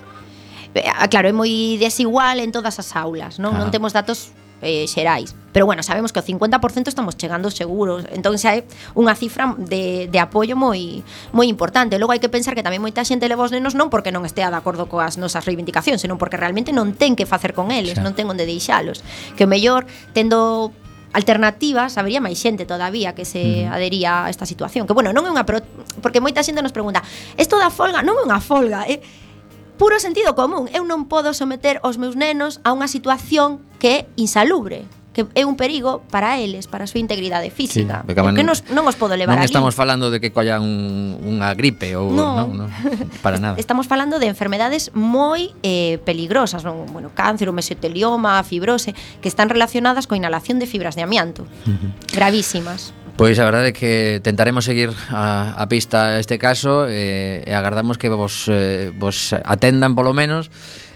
[0.71, 3.59] Eh, claro, é moi desigual en todas as aulas, non?
[3.59, 3.67] Ah.
[3.67, 4.31] Non temos datos
[4.61, 5.35] eh, xerais.
[5.51, 8.63] Pero bueno, sabemos que o 50% estamos chegando seguros, entón xa é
[8.95, 11.03] unha cifra de, de apoio moi
[11.35, 11.99] moi importante.
[11.99, 14.47] Logo hai que pensar que tamén moita xente leva os nenos non porque non estea
[14.47, 18.03] de acordo coas nosas reivindicacións, senón porque realmente non ten que facer con eles, xa.
[18.05, 19.03] non ten onde deixalos.
[19.35, 19.83] Que o mellor
[20.15, 20.71] tendo
[21.11, 23.75] alternativas, habería máis xente todavía que se mm.
[23.75, 24.87] adería a esta situación.
[24.87, 25.59] Que bueno, non é unha pro...
[25.99, 27.03] porque moita xente nos pregunta,
[27.35, 28.99] isto da folga non é unha folga, é eh?
[29.77, 30.67] puro sentido común.
[30.73, 35.45] Eu non podo someter os meus nenos a unha situación que é insalubre que é
[35.45, 38.03] un perigo para eles, para a súa integridade física.
[38.07, 39.51] Sí, porque nos, non os podo levar non ali.
[39.51, 42.47] estamos falando de que colla un, unha gripe ou no.
[42.47, 42.65] No, no,
[43.25, 43.59] para nada.
[43.59, 46.87] Estamos falando de enfermedades moi eh, peligrosas, non?
[46.95, 51.75] bueno, cáncer, o mesotelioma, fibrose, que están relacionadas coa inhalación de fibras de amianto, uh
[51.75, 51.91] -huh.
[52.15, 52.95] gravísimas.
[53.17, 57.99] Pois a verdade é que tentaremos seguir a, a pista este caso eh, e agardamos
[58.01, 60.49] que vos, eh, vos atendan polo menos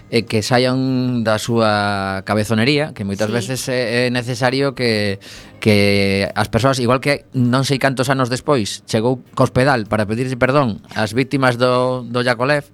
[0.06, 3.34] e que saian da súa cabezonería, que moitas sí.
[3.34, 5.18] veces é, é necesario que
[5.58, 10.78] que as persoas, igual que non sei cantos anos despois, chegou Cospedal para pedirse perdón
[10.94, 12.70] ás vítimas do, do Yakolev,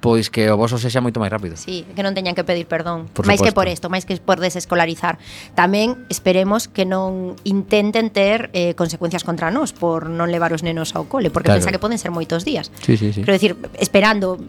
[0.00, 1.54] pois que o voso sexa moito máis rápido.
[1.56, 4.40] Sí, que non teñan que pedir perdón, por máis que por isto, máis que por
[4.40, 5.20] desescolarizar.
[5.52, 10.96] Tamén esperemos que non intenten ter eh, consecuencias contra nós por non levar os nenos
[10.96, 11.60] ao cole, porque claro.
[11.60, 12.72] pensa que poden ser moitos días.
[12.80, 13.20] Sí, sí, sí.
[13.22, 14.40] Pero decir, esperando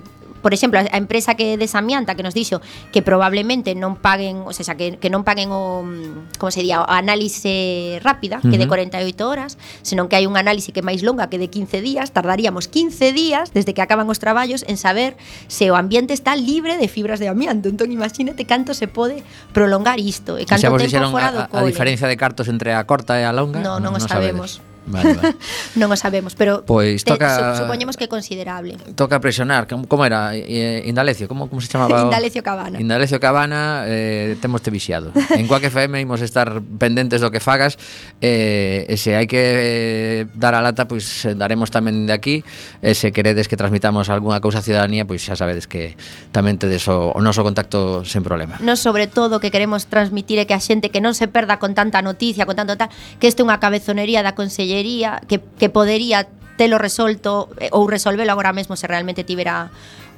[0.42, 4.76] por exemplo, a empresa que desamianta que nos dixo que probablemente non paguen, o sea,
[4.76, 8.66] que, que non paguen o mm, como se día, o análise rápida, que uh -huh.
[8.66, 11.80] de 48 horas, senón que hai un análise que é máis longa que de 15
[11.80, 15.16] días, tardaríamos 15 días desde que acaban os traballos en saber
[15.48, 17.70] se o ambiente está libre de fibras de amianto.
[17.70, 19.24] Entón, imagínate canto se pode
[19.54, 21.62] prolongar isto e canto o sea, tempo fora do cole.
[21.62, 23.62] A, a diferencia de cartos entre a corta e a longa?
[23.62, 24.60] No, non, non o sabemos.
[24.60, 24.71] Sabedes.
[24.86, 25.36] Vale, vale.
[25.80, 28.82] non o sabemos, pero pois toca te, supoñemos que é considerable.
[28.98, 32.02] Toca presionar, como era Indalecio, como como se chamaba?
[32.02, 32.82] Indalecio Cabana.
[32.82, 35.13] Indalecio Cabana, eh temos te vixiado.
[35.13, 37.78] en Quack FM imos estar pendentes do que fagas
[38.26, 42.41] eh e se hai que eh, dar a lata, pois eh, daremos tamén de aquí.
[42.82, 45.94] E se queredes que transmitamos algunha cousa á ciudadanía, pois xa sabedes que
[46.34, 48.58] tamén tedes o, o noso contacto sen problema.
[48.65, 51.78] Nos sobre todo que queremos transmitir é que a xente que non se perda con
[51.78, 52.89] tanta noticia, con tanto tal,
[53.22, 57.88] que este é unha cabezonería da Consella consellería que, que podería telo resolto eh, ou
[57.90, 59.72] resolvelo agora mesmo se realmente tivera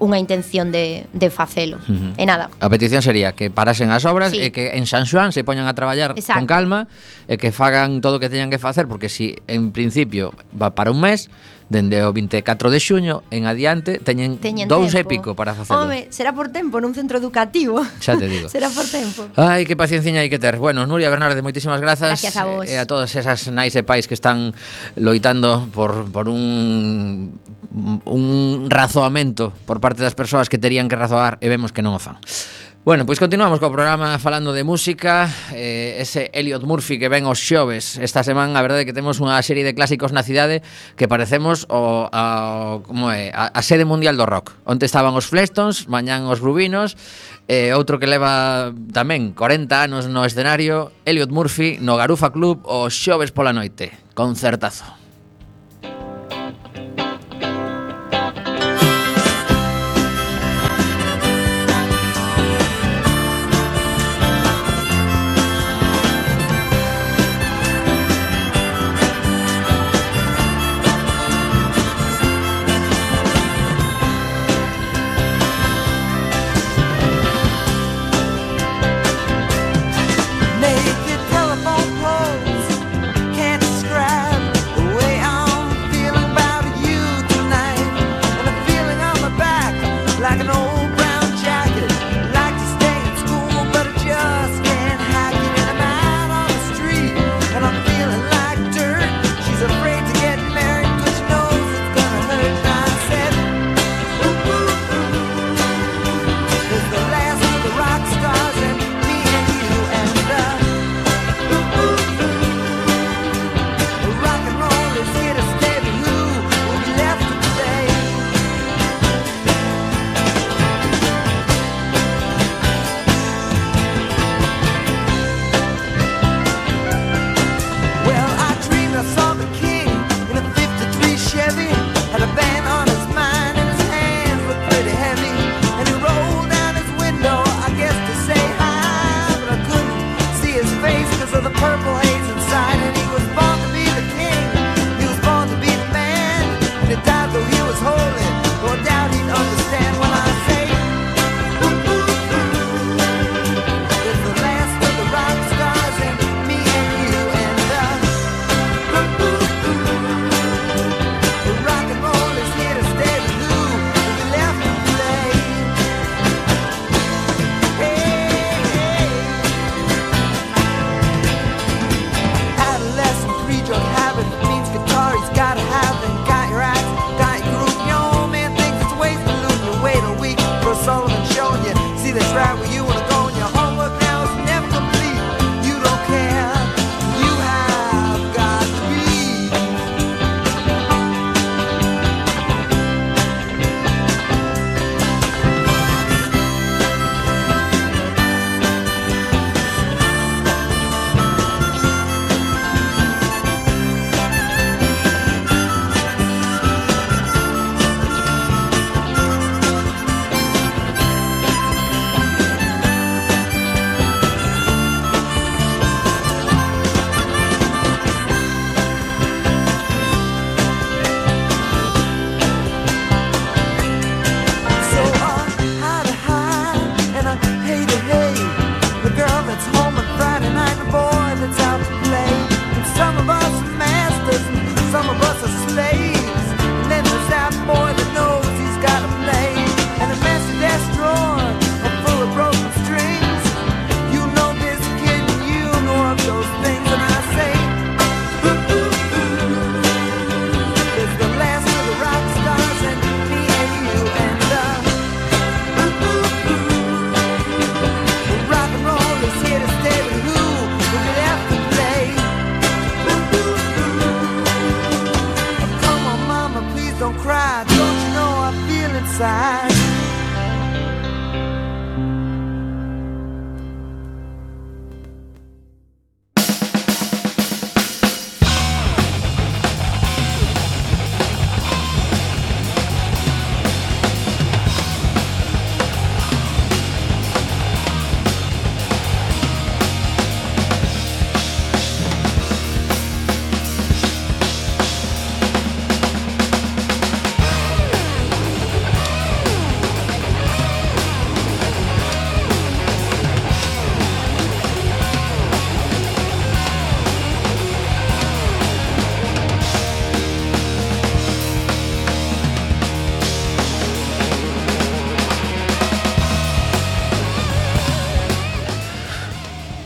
[0.03, 1.79] unha intención de, de facelo.
[1.87, 2.19] Uh -huh.
[2.19, 2.51] E nada.
[2.59, 4.43] A petición sería que parasen as obras sí.
[4.43, 6.43] e que en San Xoán se poñan a traballar Exacto.
[6.43, 6.91] con calma
[7.31, 10.91] e que fagan todo o que teñan que facer, porque si en principio va para
[10.91, 11.31] un mes,
[11.73, 15.87] dende o 24 de xuño en adiante teñen, teñen dous épico para facelo.
[15.87, 17.81] Home, será por tempo nun centro educativo.
[17.97, 18.47] Xa te digo.
[18.53, 19.25] será por tempo.
[19.39, 20.59] Ai, que paciencia hai que ter.
[20.59, 22.13] Bueno, Nuria Bernardes, moitísimas grazas.
[22.13, 22.69] Gracias a vos.
[22.69, 24.53] E a todas esas nais e pais que están
[24.99, 27.39] loitando por, por un
[27.73, 32.01] un razoamento por parte das persoas que terían que razoar e vemos que non o
[32.01, 32.21] fan.
[32.83, 35.31] Bueno, pois continuamos co programa falando de música.
[35.55, 39.23] Eh, Ese Elliot Murphy que ven os xoves Esta semana a verdade é que temos
[39.23, 40.59] unha serie de clásicos na cidade
[40.99, 44.51] Que parecemos o, a, como é, a, a sede mundial do rock.
[44.67, 46.99] Onte estaban os Flestons, mañán os Rubinos
[47.47, 52.91] eh, Outro que leva tamén 40 anos no escenario Elliot Murphy no Garufa Club os
[52.91, 53.95] xoves pola noite.
[54.11, 55.02] Concertazo.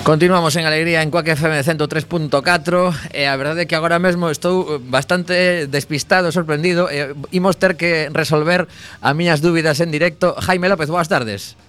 [0.07, 4.79] Continuamos en Alegría en Quack FM 103.4 e a verdade é que agora mesmo estou
[4.79, 8.71] bastante despistado, sorprendido e imos ter que resolver
[9.03, 11.59] as miñas dúbidas en directo Jaime López, boas tardes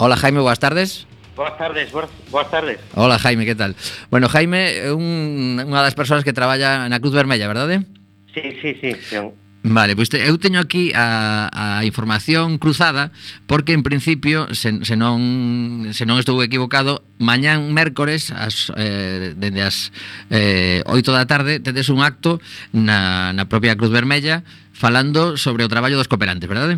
[0.00, 1.04] Hola Jaime, boas tardes
[1.36, 2.80] Boas tardes, boas, boas tardes.
[2.96, 3.76] Hola Jaime, que tal?
[4.08, 7.84] Bueno, Jaime é un, unha das persoas que traballa na Cruz Vermella, verdade?
[8.32, 8.96] Sí, sí, sí.
[9.04, 9.20] sí.
[9.66, 13.16] Vale, pois te, eu teño aquí a, a información cruzada
[13.48, 19.64] porque en principio, se, se, non, se non estou equivocado, mañán mércores as, eh, dende
[19.64, 19.88] as
[20.28, 22.44] eh, 8 da tarde tedes un acto
[22.76, 24.44] na, na propia Cruz Vermella
[24.76, 26.76] falando sobre o traballo dos cooperantes, verdade?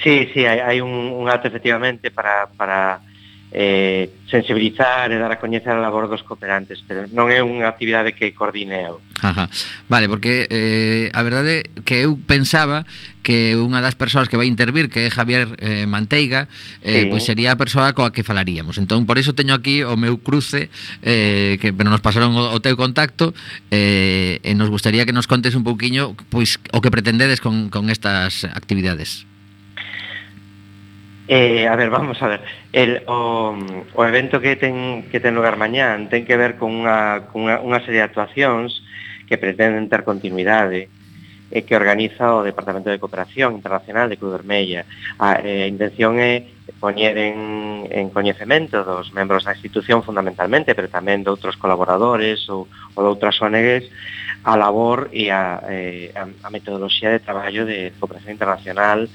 [0.00, 3.04] Sí, sí, hai, hai un, un acto efectivamente para, para
[3.52, 8.18] eh, sensibilizar e dar a coñecer a labor dos cooperantes, pero non é unha actividade
[8.18, 8.98] que coordine eu.
[9.22, 9.46] Ajá.
[9.86, 12.82] Vale, porque eh, a verdade que eu pensaba
[13.22, 16.50] que unha das persoas que vai intervir, que é Javier eh, Manteiga,
[16.82, 17.14] eh, sí.
[17.14, 18.74] pois sería a persoa coa que falaríamos.
[18.82, 20.66] Entón, por iso teño aquí o meu cruce,
[21.06, 23.30] eh, que pero nos pasaron o, o teu contacto,
[23.70, 27.86] eh, e nos gustaría que nos contes un pouquiño pois, o que pretendedes con, con
[27.86, 29.30] estas actividades.
[31.26, 32.40] Eh, a ver, vamos a ver.
[32.72, 33.56] El, o,
[33.94, 37.64] o evento que ten, que ten lugar mañán ten que ver con unha, con unha,
[37.64, 38.84] unha serie de actuacións
[39.24, 40.92] que pretenden ter continuidade
[41.48, 44.84] e que organiza o Departamento de Cooperación Internacional de Cruz Vermella.
[45.16, 46.44] A, eh, a intención é
[46.76, 52.68] poñer en, en coñecemento dos membros da institución fundamentalmente, pero tamén de outros colaboradores ou,
[52.68, 53.88] ou de outras ONGs,
[54.44, 59.08] a labor e a, eh, a, a metodoloxía de traballo de cooperación internacional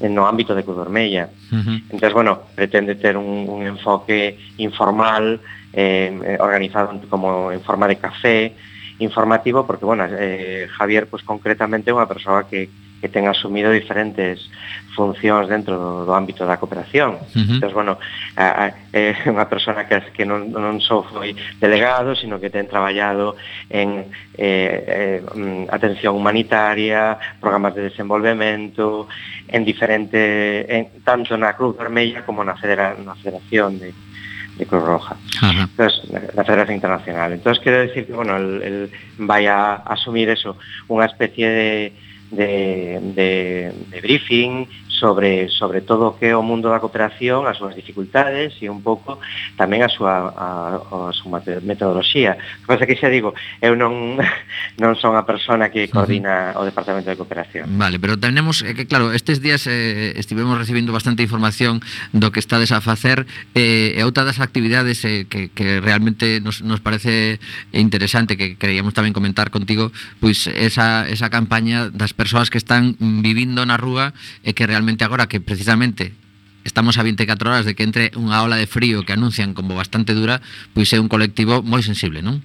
[0.00, 1.30] no ámbito de Cruz Vermella.
[1.50, 1.82] Uh -huh.
[1.90, 5.40] Entón, bueno, pretende ter un, un enfoque informal,
[5.72, 8.54] eh, organizado como en forma de café,
[8.98, 12.70] informativo, porque, bueno, eh, Javier, pues concretamente, é unha persoa que
[13.00, 14.48] que ten asumido diferentes
[14.94, 17.18] funcións dentro do, do ámbito da cooperación.
[17.20, 17.54] Uh -huh.
[17.58, 17.92] Entón, bueno,
[18.38, 18.64] a, a,
[18.94, 23.36] é unha persona que, que non, non só foi delegado, sino que ten traballado
[23.68, 29.10] en eh, eh, mm, atención humanitaria, programas de desenvolvemento,
[29.48, 33.92] en diferente, en, tanto na Cruz Vermella como na, Federa, na Federación de,
[34.56, 35.68] de Cruz Roja, Ajá.
[35.68, 37.32] entonces, la Federación Internacional.
[37.32, 38.78] Entonces, quiero decir que bueno, él, él
[39.18, 40.56] vaya a asumir eso,
[40.88, 41.92] una especie de,
[42.36, 44.68] de, de, briefing
[44.98, 49.18] sobre, sobre todo que é o mundo da cooperación, as súas dificultades e un pouco
[49.58, 52.38] tamén a súa, a, a súa metodoloxía.
[52.62, 54.16] O que pasa que xa digo, eu non,
[54.82, 57.66] non son a persona que coordina o Departamento de Cooperación.
[57.74, 61.82] Vale, pero tenemos, eh, que claro, estes días eh, estivemos recibindo bastante información
[62.14, 63.26] do que estades a facer
[63.58, 67.42] eh, e outra das actividades eh, que, que realmente nos, nos parece
[67.74, 69.90] interesante que queríamos tamén comentar contigo,
[70.22, 74.14] pois esa, esa campaña das persoas que están vivindo na rúa
[74.46, 76.12] e que realmente especialmente agora que precisamente
[76.64, 80.14] estamos a 24 horas de que entre unha ola de frío que anuncian como bastante
[80.14, 80.40] dura,
[80.72, 82.40] pois é un colectivo moi sensible, non?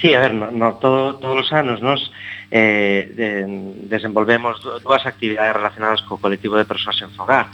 [0.00, 2.08] Sí, a ver, no, no, todo, todos os anos nos
[2.50, 3.44] eh, de,
[3.86, 7.52] desenvolvemos dúas actividades relacionadas co colectivo de persoas en fogar.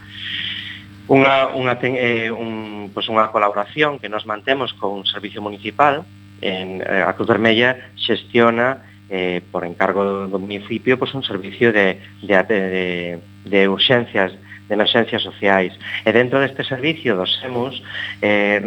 [1.11, 6.07] Unha, unha, ten, eh, un, pues unha colaboración que nos mantemos con un servicio municipal,
[6.41, 12.01] en, eh, a Cruz Vermella xestiona eh, por encargo do municipio, pois un servicio de,
[12.23, 14.35] de, de, de urxencias
[14.69, 15.73] de emerxencias sociais.
[16.03, 17.79] E dentro deste servicio dos SEMUS
[18.19, 18.59] eh,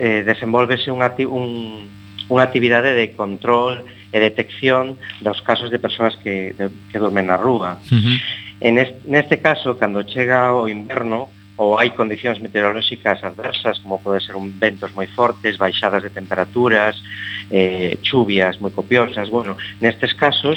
[0.00, 1.88] eh, desenvolvese un, acti un,
[2.32, 7.36] unha actividade de control e detección dos casos de persoas que, de, que dormen na
[7.36, 7.80] rúa.
[7.92, 8.16] Uh -huh.
[8.64, 14.24] en est, neste caso, cando chega o inverno, ou hai condicións meteorolóxicas adversas, como pode
[14.24, 16.96] ser un ventos moi fortes, baixadas de temperaturas,
[17.52, 20.56] eh, chuvias moi copiosas, bueno, nestes casos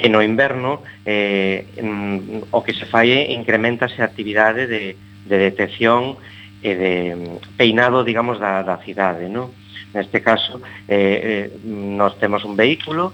[0.00, 4.96] e no inverno eh, en, o que se fai é incrementase a actividade de,
[5.28, 6.16] de detección
[6.64, 9.52] e de mm, peinado, digamos, da, da cidade, non?
[9.92, 13.12] Neste caso, eh, eh, nos temos un vehículo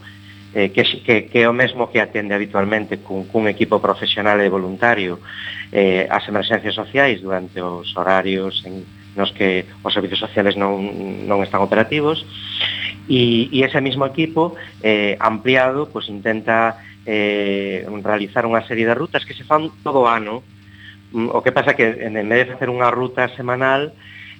[0.54, 4.48] eh, que, que, que é o mesmo que atende habitualmente cun, cun equipo profesional e
[4.48, 5.18] voluntario
[5.74, 11.40] eh, as emergencias sociais durante os horarios en, nos que os servicios sociales non, non
[11.42, 12.22] están operativos
[13.08, 19.22] Y, y ese mismo equipo eh, ampliado pues intenta eh, realizar unha serie de rutas
[19.22, 20.42] que se fan todo o ano.
[21.14, 23.94] Mm, o que pasa que en vez de facer unha ruta semanal,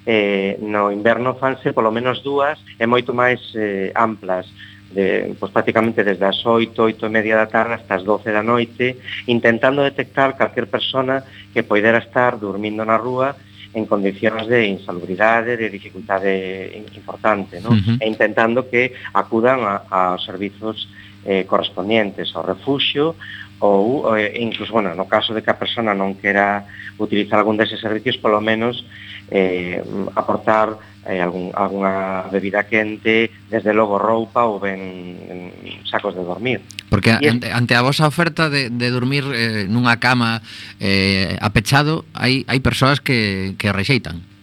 [0.07, 4.47] eh, no inverno fanse polo menos dúas e moito máis eh, amplas
[4.91, 8.39] de, pues, prácticamente desde as 8, 8 e media da tarde hasta as 12 da
[8.39, 8.95] noite,
[9.27, 13.35] intentando detectar calquer persona que poidera estar dormindo na rúa
[13.73, 17.71] en condicións de insalubridade, de dificultade importante, ¿no?
[17.71, 17.97] Uh -huh.
[18.01, 20.87] e intentando que acudan a, a servizos
[21.27, 23.19] eh, correspondientes ao refuxio
[23.59, 26.63] ou eh, incluso, bueno, no caso de que a persona non quera
[26.95, 28.87] utilizar algún deses servicios, polo menos
[29.27, 29.83] eh,
[30.15, 36.63] aportar eh, algún, alguna bebida quente, desde logo roupa ou ben sacos de dormir.
[36.87, 40.39] Porque ante, ante a vosa oferta de, de dormir eh, nunha cama
[40.79, 44.36] eh, apechado, hai, hai persoas que, que rexeitan.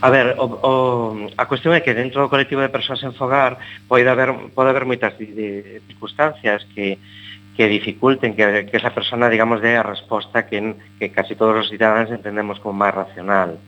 [0.00, 0.72] A ver, o, o,
[1.36, 4.88] a cuestión é que dentro do colectivo de persoas en fogar pode haber, pode haber
[4.88, 6.96] moitas de, de circunstancias que,
[7.52, 10.56] que dificulten que, que esa persona, digamos, dé a resposta que,
[10.96, 13.60] que casi todos os cidadáns entendemos como máis racional.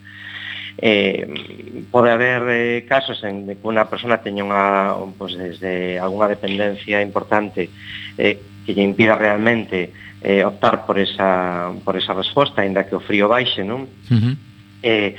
[0.81, 7.05] Eh, pode haber eh, casos en que unha persona teña unha, pues, desde algunha dependencia
[7.05, 7.69] importante
[8.17, 9.93] eh, que lle impida realmente
[10.25, 13.85] eh, optar por esa, por esa resposta, ainda que o frío baixe, non?
[14.09, 14.35] Uh -huh.
[14.83, 15.13] Eh,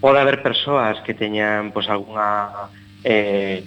[0.00, 2.70] pode haber persoas que teñan pois algunha
[3.02, 3.64] eh,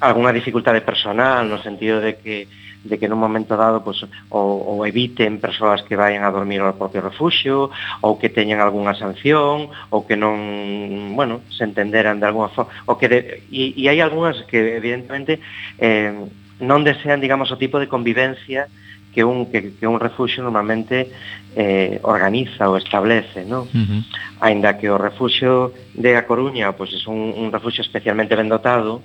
[0.00, 2.48] algunha dificultade personal no sentido de que
[2.80, 4.00] de que nun momento dado pois,
[4.32, 7.68] ou, ou eviten persoas que vayan a dormir ao propio refugio
[8.00, 12.96] ou que teñan algunha sanción ou que non, bueno, se entenderan de alguna forma ou
[12.96, 13.18] que de,
[13.52, 15.44] e, e hai algunhas que evidentemente
[15.76, 16.12] eh,
[16.60, 21.10] non desean, digamos, o tipo de convivencia eh, que un, que, que un refuxio normalmente
[21.56, 23.66] eh, organiza ou establece, non?
[23.66, 24.00] Uh -huh.
[24.40, 29.02] Ainda que o refuxio de A Coruña pois, é un, un refuxio especialmente ben dotado,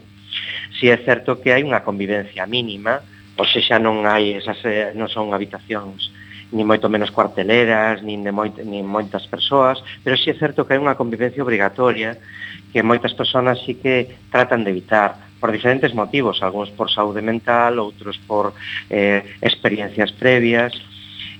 [0.77, 3.01] si é certo que hai unha convivencia mínima,
[3.33, 6.13] pois xa non hai esas, eh, non son habitacións
[6.53, 10.77] ni moito menos cuarteleras, nin de moit, nin moitas persoas, pero si é certo que
[10.77, 12.21] hai unha convivencia obrigatoria
[12.69, 17.77] que moitas persoas sí que tratan de evitar por diferentes motivos, algúns por saúde mental,
[17.77, 18.57] outros por
[18.89, 20.73] eh, experiencias previas,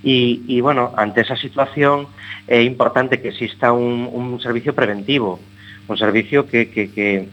[0.06, 2.06] E, e bueno, ante esa situación
[2.46, 5.42] é importante que exista un, un servicio preventivo,
[5.90, 7.26] un servicio que, que, que,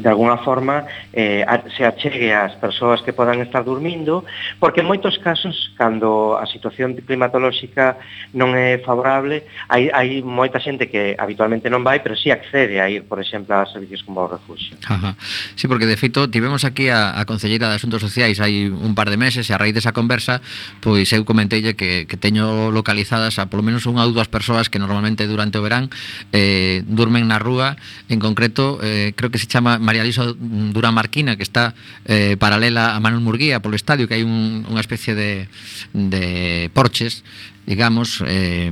[0.00, 1.44] de alguna forma eh,
[1.76, 4.24] se achegue ás persoas que podan estar dormindo,
[4.58, 7.96] porque en moitos casos, cando a situación climatolóxica
[8.34, 12.80] non é favorable, hai, hai moita xente que habitualmente non vai, pero si sí accede
[12.80, 14.76] a ir, por exemplo, a servicios como o refugio.
[14.88, 15.16] Ajá.
[15.54, 19.10] Sí, porque de feito, tivemos aquí a, a Concelleira de Asuntos Sociais hai un par
[19.10, 20.40] de meses e a raíz desa conversa,
[20.80, 24.80] pois eu comentei que, que teño localizadas a polo menos unha ou dúas persoas que
[24.80, 25.92] normalmente durante o verán
[26.32, 27.76] eh, durmen na rúa,
[28.08, 31.76] en concreto, eh, creo que se chama María Luisa Durán Marquina, que está
[32.08, 35.46] eh, paralela a Manuel Murguía polo estadio, que hai un, unha especie de,
[35.92, 37.20] de porches,
[37.66, 38.70] digamos, eh,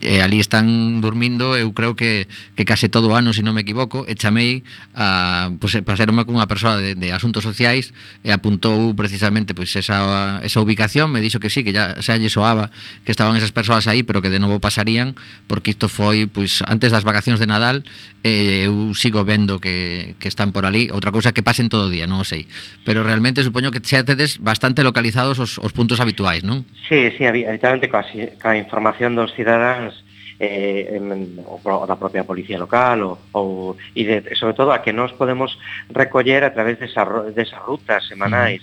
[0.00, 2.26] eh e ali están dormindo, eu creo que,
[2.56, 5.98] que case todo o ano, se non me equivoco, e chamei a, pues, eh, para
[6.24, 7.94] con unha persoa de, de asuntos sociais
[8.26, 12.30] e apuntou precisamente pues, esa, esa ubicación, me dixo que sí, que ya xa lle
[12.30, 12.70] soaba
[13.06, 15.14] que estaban esas persoas aí, pero que de novo pasarían,
[15.46, 17.86] porque isto foi pues, antes das vacacións de Nadal,
[18.22, 21.92] e eu sigo vendo que, que están por ali, outra cousa que pasen todo o
[21.92, 22.50] día, non o sei,
[22.82, 26.66] pero realmente supoño que xa tedes bastante localizados os, os puntos habituais, non?
[26.88, 30.04] Sí, sí, habitualmente casi, ca información dos cidadáns
[30.38, 33.48] eh, en, ou da propia policía local ou, ou
[33.94, 35.58] e de, sobre todo a que nos podemos
[35.90, 38.62] recoller a través desas desa rutas semanais.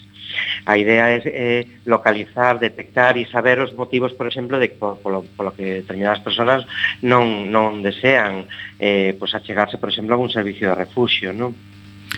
[0.66, 5.24] A idea é eh, localizar, detectar e saber os motivos, por exemplo, de por, polo,
[5.36, 6.66] polo que determinadas persoas
[7.04, 8.48] non, non desean
[8.80, 11.36] eh, pues, achegarse, por exemplo, a un servicio de refuxio.
[11.36, 11.54] Non?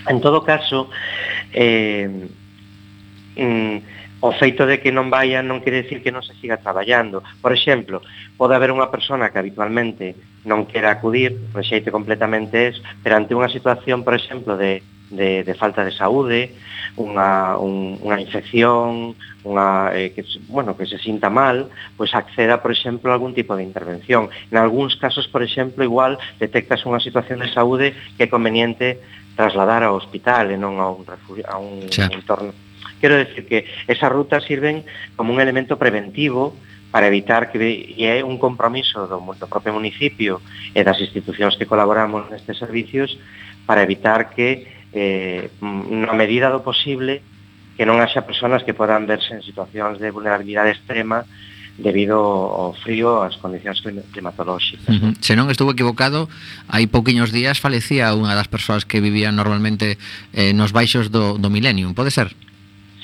[0.06, 0.90] En todo caso,
[1.52, 2.08] eh,
[3.36, 3.78] mm,
[4.20, 7.22] o feito de que non vaya non quere decir que non se siga traballando.
[7.38, 8.02] Por exemplo,
[8.34, 14.02] pode haber unha persona que habitualmente non quera acudir, rexeite completamente es, perante unha situación,
[14.02, 14.82] por exemplo, de,
[15.14, 16.58] de, de falta de saúde,
[16.98, 19.14] unha, un, unha infección,
[19.46, 23.38] unha, eh, que, bueno, que se sinta mal, pois pues acceda, por exemplo, a algún
[23.38, 24.34] tipo de intervención.
[24.50, 28.98] En algúns casos, por exemplo, igual detectas unha situación de saúde que é conveniente
[29.38, 32.18] trasladar ao hospital e non a un, refugio, a un claro.
[32.18, 32.52] entorno
[33.00, 34.84] Quero decir que esas rutas sirven
[35.16, 36.56] como un elemento preventivo
[36.92, 40.40] para evitar que e é un compromiso do, do propio municipio
[40.72, 43.20] e das institucións que colaboramos nestes servicios
[43.68, 47.20] para evitar que eh, na medida do posible
[47.76, 51.28] que non haxa persoas que podan verse en situacións de vulnerabilidade extrema
[51.78, 54.90] debido ao frío ás condicións climatolóxicas.
[54.90, 55.14] Uh -huh.
[55.22, 56.26] Se non estuvo equivocado,
[56.66, 60.02] hai pouquiños días falecía unha das persoas que vivían normalmente
[60.34, 62.34] eh, nos baixos do, do Millennium, pode ser?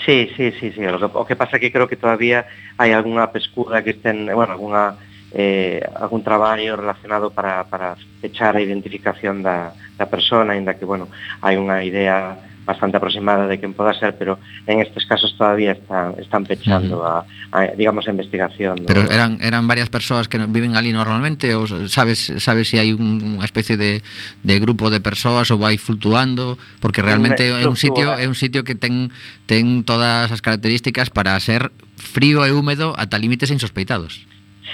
[0.05, 0.85] Sí, sí, sí, sí.
[0.85, 2.45] O, o que pasa que creo que todavía
[2.75, 4.99] hai algunha pescura que estén, bueno, algunha
[5.31, 11.07] eh, algún traballo relacionado para, para fechar a identificación da, da persona, ainda que, bueno,
[11.41, 12.35] hai unha idea
[12.65, 17.03] bastante aproximada de quen poda ser, pero en estes casos todavía están, están pechando uh
[17.03, 17.25] -huh.
[17.51, 18.75] a, a, digamos, a investigación.
[18.79, 18.85] ¿no?
[18.85, 22.95] Pero eran, eran varias persoas que viven ali normalmente, ou sabes, sabes se si hai
[22.95, 24.01] unha especie de,
[24.43, 28.63] de grupo de persoas ou vai fluctuando, porque realmente é un sitio é un sitio
[28.63, 29.11] que ten,
[29.45, 34.23] ten todas as características para ser frío e húmedo ata límites insospeitados.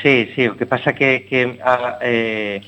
[0.01, 2.61] Sí, sí, o que pasa que, que a, eh,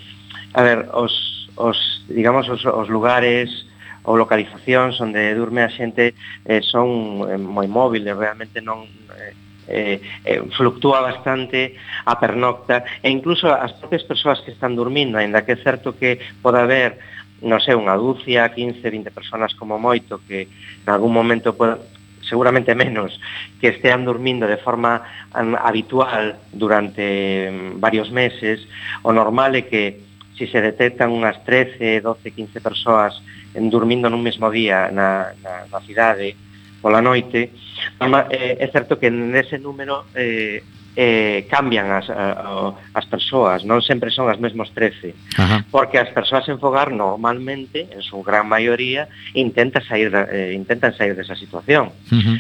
[0.54, 1.78] a ver, os, os
[2.10, 3.71] digamos, os, os lugares
[4.04, 6.14] ou localizacións onde durme a xente
[6.46, 9.34] eh, son eh, moi móviles, realmente non eh,
[9.68, 15.46] eh, eh, fluctúa bastante a pernocta e incluso as propias persoas que están dormindo, ainda
[15.46, 16.98] que é certo que poda haber
[17.42, 20.46] non sei, unha dúcia, 15, 20 personas como moito que
[20.86, 21.82] en algún momento poda,
[22.22, 23.18] seguramente menos
[23.60, 25.02] que estean dormindo de forma
[25.34, 28.62] habitual durante mm, varios meses,
[29.02, 30.06] o normal é que
[30.38, 33.14] se se detectan unhas 13, 12, 15 persoas
[33.56, 36.36] durmindo nun mesmo día na, na, na cidade
[36.82, 37.54] pola noite,
[38.02, 43.80] é, eh, é certo que nese número eh, eh, cambian as, a, as persoas, non
[43.80, 45.64] sempre son as mesmos 13, Ajá.
[45.72, 51.16] porque as persoas en fogar normalmente, en súa gran maioría, intenta sair, eh, intentan sair
[51.16, 51.94] desa situación.
[52.12, 52.38] Uh -huh.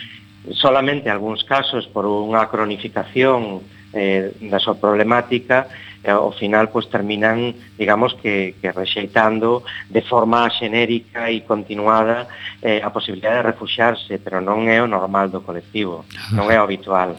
[0.57, 3.61] Solamente algúns casos por unha cronificación
[3.93, 5.69] eh, da súa problemática
[6.03, 12.27] e ao final pues, terminan, digamos, que, que rexeitando de forma xenérica e continuada
[12.61, 16.65] eh, a posibilidad de refuxarse, pero non é o normal do colectivo, non é o
[16.65, 17.17] habitual.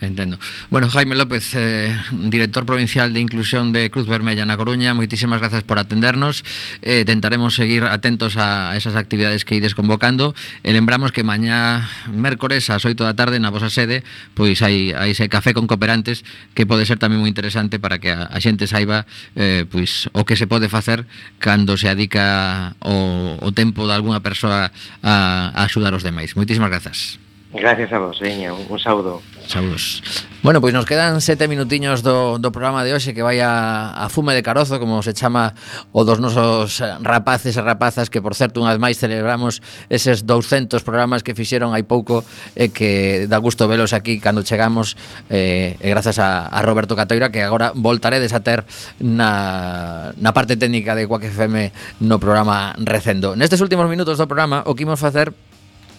[0.00, 0.38] Entendo.
[0.68, 5.64] Bueno, Jaime López, eh, director provincial de Inclusión de Cruz Vermella na Coruña, moitísimas grazas
[5.64, 6.44] por atendernos.
[6.84, 10.36] Eh, tentaremos seguir atentos a esas actividades que ides convocando.
[10.60, 14.04] E lembramos que mañá, mércores, ás 8 da tarde, na vosa sede,
[14.36, 18.12] pois hai, hai ese café con cooperantes que pode ser tamén moi interesante para que
[18.12, 21.08] a, a xente saiba eh, pois, o que se pode facer
[21.40, 24.68] cando se adica o, o tempo de algunha persoa
[25.00, 25.12] a,
[25.56, 26.36] a axudar os demais.
[26.36, 27.16] Moitísimas grazas.
[27.56, 29.22] Gracias a vos, veña, un, un saúdo.
[29.46, 30.02] Saúdos.
[30.42, 34.06] Bueno, pois nos quedan sete minutiños do, do programa de hoxe que vai a, a
[34.06, 35.58] fume de carozo, como se chama
[35.90, 39.58] o dos nosos rapaces e rapazas que, por certo, unha vez máis celebramos
[39.90, 42.22] eses 200 programas que fixeron hai pouco
[42.54, 42.90] e eh, que
[43.26, 44.94] dá gusto velos aquí cando chegamos
[45.34, 48.62] eh, e grazas a, a Roberto Catoira que agora voltaredes a ter
[49.02, 51.74] na, na parte técnica de Quack FM
[52.06, 53.34] no programa Recendo.
[53.34, 55.34] Nestes últimos minutos do programa o que imos facer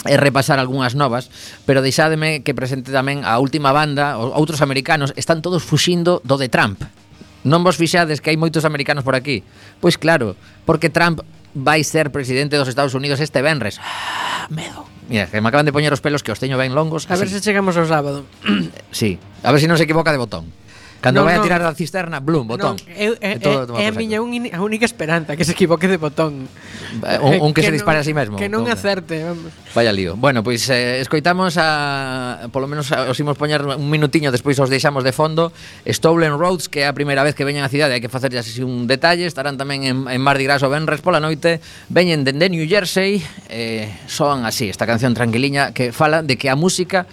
[0.06, 1.34] e repasar algunhas novas,
[1.66, 6.52] pero deixádeme que presente tamén a última banda, outros americanos, están todos fuxindo do de
[6.52, 6.86] Trump.
[7.48, 9.42] Non vos fixades que hai moitos americanos por aquí?
[9.82, 10.38] Pois claro,
[10.68, 11.24] porque Trump
[11.58, 13.82] vai ser presidente dos Estados Unidos este venres.
[13.82, 14.86] Ah, medo.
[15.10, 17.08] Mira, que me acaban de poñer os pelos que os teño ben longos.
[17.08, 17.24] A así.
[17.24, 18.28] ver se chegamos ao sábado.
[18.92, 20.52] sí, a ver se si non se equivoca de botón.
[21.02, 22.74] Cando non, vai a tirar da cisterna, blum, botón.
[22.74, 26.02] Non, eu, é, é, é a miña un, a única esperanza que se equivoque de
[26.02, 26.50] botón.
[27.06, 28.36] Eh, un, un que, que se dispare non, a sí mesmo.
[28.36, 28.74] Que non Toma.
[28.74, 29.54] acerte, vamos.
[29.78, 30.18] Vaya lío.
[30.18, 34.58] Bueno, pois pues, eh, escoitamos a polo menos a, os imos poñer un minutiño despois
[34.58, 35.54] os deixamos de fondo
[35.86, 38.58] Stolen Roads, que é a primeira vez que veñen á cidade, hai que facerlle así
[38.66, 41.62] un detalle, estarán tamén en, en Mardi Gras o Benres pola noite,
[41.94, 43.22] veñen dende New Jersey,
[43.54, 47.06] eh, soan así, esta canción tranquiliña que fala de que a música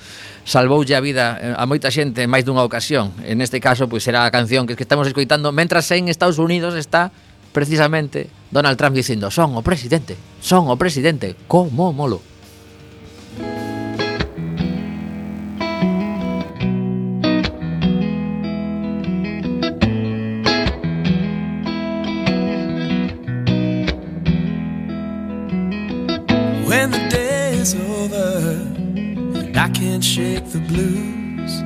[0.44, 3.16] salvoulle a vida eh, a moita xente en máis dunha ocasión.
[3.24, 6.76] En este caso, pois será a canción que, que estamos escoitando mentras en Estados Unidos
[6.76, 7.10] está
[7.54, 12.20] precisamente Donald Trump dicindo son o presidente, son o presidente, como molo.
[26.66, 28.33] When the day is over
[29.54, 31.62] and I can't shake the blues,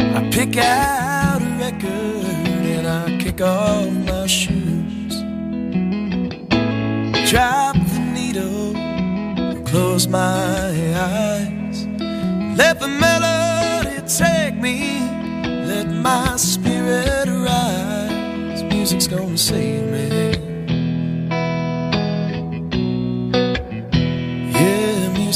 [0.00, 1.86] I pick out a record
[2.66, 5.22] and I kick off my shoes.
[7.30, 8.74] Drop the needle,
[9.64, 11.86] close my eyes,
[12.58, 14.98] let the melody take me,
[15.66, 18.64] let my spirit rise.
[18.64, 20.23] Music's gonna save me.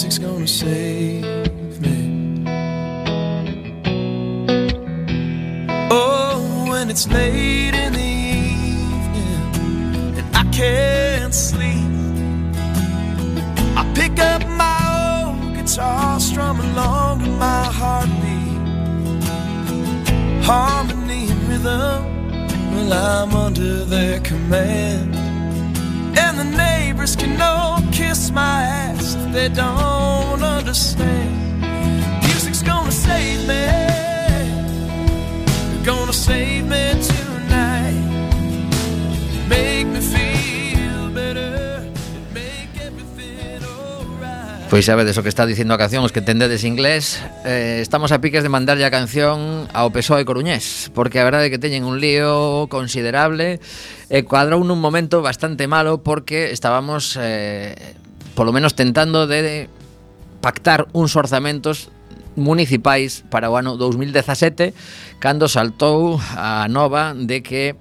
[0.01, 2.45] Music's gonna save me.
[5.91, 8.13] Oh, when it's late in the
[8.45, 9.43] evening
[10.19, 11.91] and I can't sleep,
[13.77, 18.61] I pick up my old guitar, strum along to my heartbeat.
[20.45, 22.01] Harmony and rhythm,
[22.73, 25.17] well, I'm under their command.
[26.17, 31.61] And the neighbors can all kiss my ass they don't understand.
[32.23, 33.67] Music's gonna save me.
[35.85, 37.97] Gonna save me tonight.
[39.49, 41.59] Make me feel better.
[44.69, 48.53] O que está dicindo a canción Os que entendedes inglés eh, Estamos a piques de
[48.53, 53.65] mandarlle a canción Ao PSOE Coruñés Porque a verdade é que teñen un lío considerable
[54.13, 57.97] E cuadrou nun momento bastante malo Porque estábamos eh,
[58.39, 59.67] polo menos tentando de
[60.39, 61.91] pactar uns orzamentos
[62.39, 64.79] municipais para o ano 2017
[65.19, 67.75] cando saltou a nova de que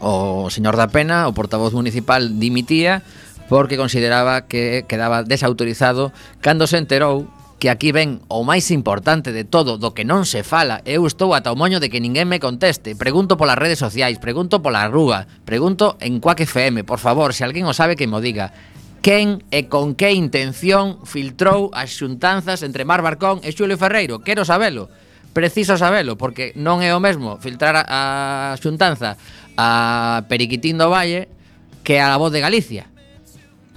[0.00, 3.04] o señor da Pena, o portavoz municipal, dimitía
[3.52, 6.08] porque consideraba que quedaba desautorizado
[6.40, 7.28] cando se enterou
[7.60, 10.80] que aquí ven o máis importante de todo do que non se fala.
[10.88, 12.92] Eu estou ata o moño de que ninguén me conteste.
[12.96, 17.64] Pregunto polas redes sociais, pregunto pola rúa, pregunto en Quack FM, por favor, se alguén
[17.64, 18.52] o sabe que mo diga.
[19.06, 24.18] Quen e con que intención filtrou as xuntanzas entre Mar Barcón e Xulio Ferreiro?
[24.18, 24.90] Quero sabelo.
[25.30, 29.14] Preciso sabelo, porque non é o mesmo filtrar a, a xuntanza
[29.54, 31.30] a Periquitín do Valle
[31.86, 32.90] que a la voz de Galicia.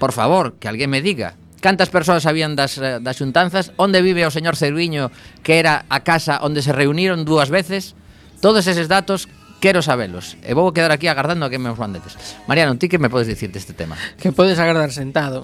[0.01, 1.37] Por favor, que alguén me diga.
[1.61, 3.69] Cantas persoas sabían das, eh, das xuntanzas?
[3.77, 5.13] Onde vive o señor Cerviño,
[5.45, 7.93] que era a casa onde se reuniron dúas veces?
[8.41, 10.39] Todos eses datos Quero sabelos.
[10.43, 12.15] E vou quedar aquí agardando a que me os mandetes.
[12.47, 13.99] Mariano, ti que me podes dicir deste tema?
[14.15, 15.43] Que podes agardar sentado.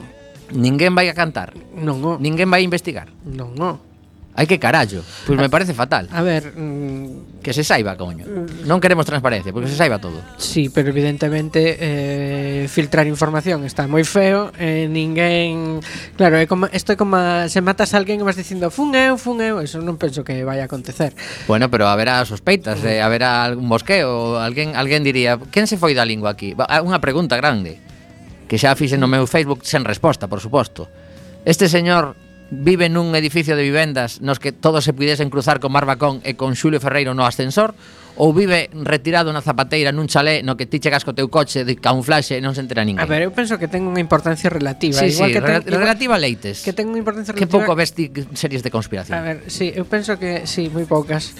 [0.55, 1.51] Ninguén vai a cantar.
[1.75, 2.15] Non, no.
[2.21, 3.11] Ninguén vai a investigar.
[3.25, 3.94] Non, no.
[4.35, 4.99] Hai que carallo.
[4.99, 6.11] Pois pues me parece fatal.
[6.11, 8.27] A ver, mm, que se saiba, coño.
[8.67, 10.19] Non queremos transparencia, porque se saiba todo.
[10.35, 15.79] Sí, pero evidentemente eh, filtrar información está moi feo, eh, ninguén,
[16.19, 18.91] claro, é como isto é como a, se matas a alguén e vas dicindo fun
[18.91, 21.15] eu, fun eu, eso non penso que vai a acontecer.
[21.47, 26.03] Bueno, pero haberá sospeitas, eh, haberá algún mosqueo, alguén alguén diría, quen se foi da
[26.03, 26.51] lingua aquí?
[26.59, 27.79] Ah, unha pregunta grande
[28.51, 30.91] que xa fixen no meu Facebook sen resposta, por suposto.
[31.47, 32.19] Este señor
[32.51, 36.53] vive nun edificio de vivendas nos que todos se pudesen cruzar con Marbacón e con
[36.53, 37.73] Xulio Ferreiro no ascensor
[38.15, 41.75] ou vive retirado na zapateira nun chalé no que ti chegas co teu coche de
[41.75, 43.03] camuflaxe e non se entera ninguén.
[43.03, 45.75] A ver, eu penso que ten unha importancia relativa, sí, igual sí, que re ten,
[45.75, 46.63] relativa igual, leites.
[46.63, 47.51] Que ten unha importancia relativa.
[47.51, 49.19] Que pouco ves ti series de conspiración.
[49.19, 51.35] A ver, sí, eu penso que sí, moi poucas.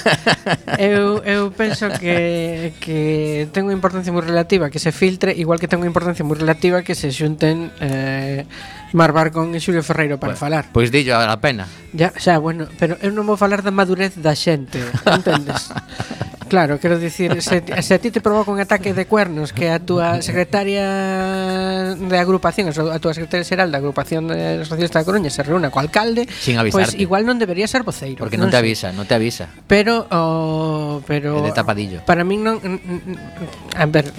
[0.80, 5.68] eu eu penso que que ten unha importancia moi relativa que se filtre, igual que
[5.68, 8.48] ten unha importancia moi relativa que se xunten eh
[8.92, 10.70] Mar Barcón e Xulio Ferreiro para falar.
[10.74, 11.66] Pois dillo a pena.
[11.94, 15.70] Ya, xa, bueno, pero eu non vou falar da madurez da xente, entendes?
[16.50, 19.78] Claro, quero dicir, se, se a ti te provoca un ataque de cuernos que a
[19.78, 25.46] túa secretaria de agrupación, a túa secretaria xeral da agrupación de socialistas da Coruña se
[25.46, 26.98] reúna co alcalde, Sin pois avisarte.
[26.98, 28.18] pois igual non debería ser voceiro.
[28.18, 28.66] Porque non, non te sei.
[28.66, 29.46] avisa, non te avisa.
[29.70, 32.02] Pero oh, pero É de tapadillo.
[32.02, 32.58] Para min non
[33.78, 34.10] a ver,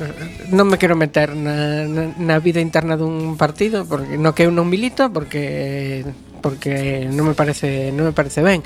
[0.55, 4.55] non me quero meter na, na, na vida interna dun partido porque no que eu
[4.55, 6.07] non milito porque
[6.41, 8.61] porque non me parece non me parece ben.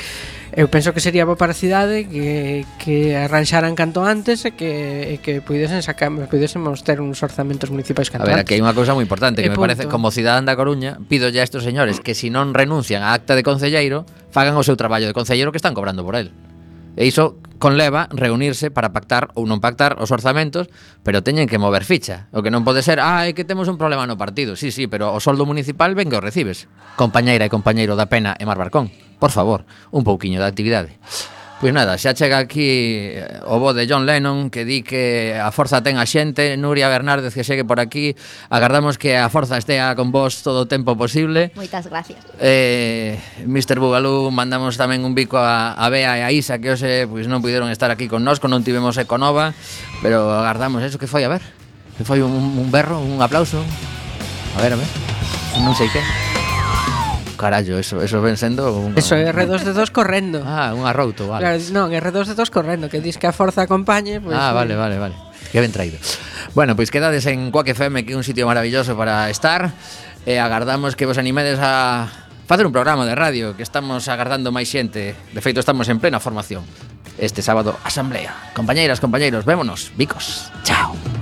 [0.56, 5.16] Eu penso que sería bo para a cidade que, que arranxaran canto antes e que,
[5.16, 8.34] e que pudesen sacar, pudésemos ter uns orzamentos municipais canto antes.
[8.34, 9.68] A ver, aquí hai unha cousa moi importante que e me punto.
[9.68, 13.04] parece, como cidadán da Coruña, pido ya a estos señores que se si non renuncian
[13.04, 16.32] a acta de concelleiro, fagan o seu traballo de concelleiro que están cobrando por el.
[16.96, 20.68] E iso conleva reunirse para pactar ou non pactar os orzamentos,
[21.04, 22.28] pero teñen que mover ficha.
[22.36, 24.56] O que non pode ser, ah, é que temos un problema no partido.
[24.56, 26.68] Sí, sí, pero o soldo municipal ven que o recibes.
[27.00, 30.96] Compañeira e compañeiro da pena e Mar Barcón, por favor, un pouquiño de actividade.
[31.66, 35.50] Pois nada, xa chega aquí eh, o bo de John Lennon que di que a
[35.50, 38.14] forza ten a xente, Nuria Bernárdez que segue por aquí,
[38.54, 41.50] agardamos que a forza estea con vos todo o tempo posible.
[41.58, 42.22] Moitas gracias.
[42.38, 43.18] Eh,
[43.50, 43.82] Mr.
[43.82, 47.42] Bugalú, mandamos tamén un bico a, a Bea e a Isa que hoxe pois non
[47.42, 49.58] puderon estar aquí con nós, non tivemos Econova,
[50.06, 51.42] pero agardamos eso que foi a ver.
[51.98, 53.58] Que foi un, un berro, un aplauso.
[54.54, 54.90] A ver, a ver.
[55.66, 56.45] Non sei que.
[57.36, 58.98] Carallo, eso, eso ven sendo un...
[58.98, 60.42] Eso é R2-D2 correndo.
[60.48, 61.44] Ah, un arrouto, vale.
[61.46, 64.78] Claro, Non, R2-D2 correndo Que dis que a forza acompañe pues, Ah, vale, eh.
[64.78, 65.16] vale, vale.
[65.52, 65.98] Que ben traído.
[66.54, 69.76] Bueno, pois pues quedades en Quack FM Que é un sitio maravilloso para estar
[70.26, 72.08] E agardamos que vos animedes a
[72.48, 75.14] facer un programa de radio Que estamos agardando máis xente.
[75.36, 76.66] De feito, estamos en plena formación.
[77.18, 78.52] Este sábado, asamblea.
[78.54, 80.52] Compañeiras, compañeiros, vémonos, bicos.
[80.64, 81.15] Chao.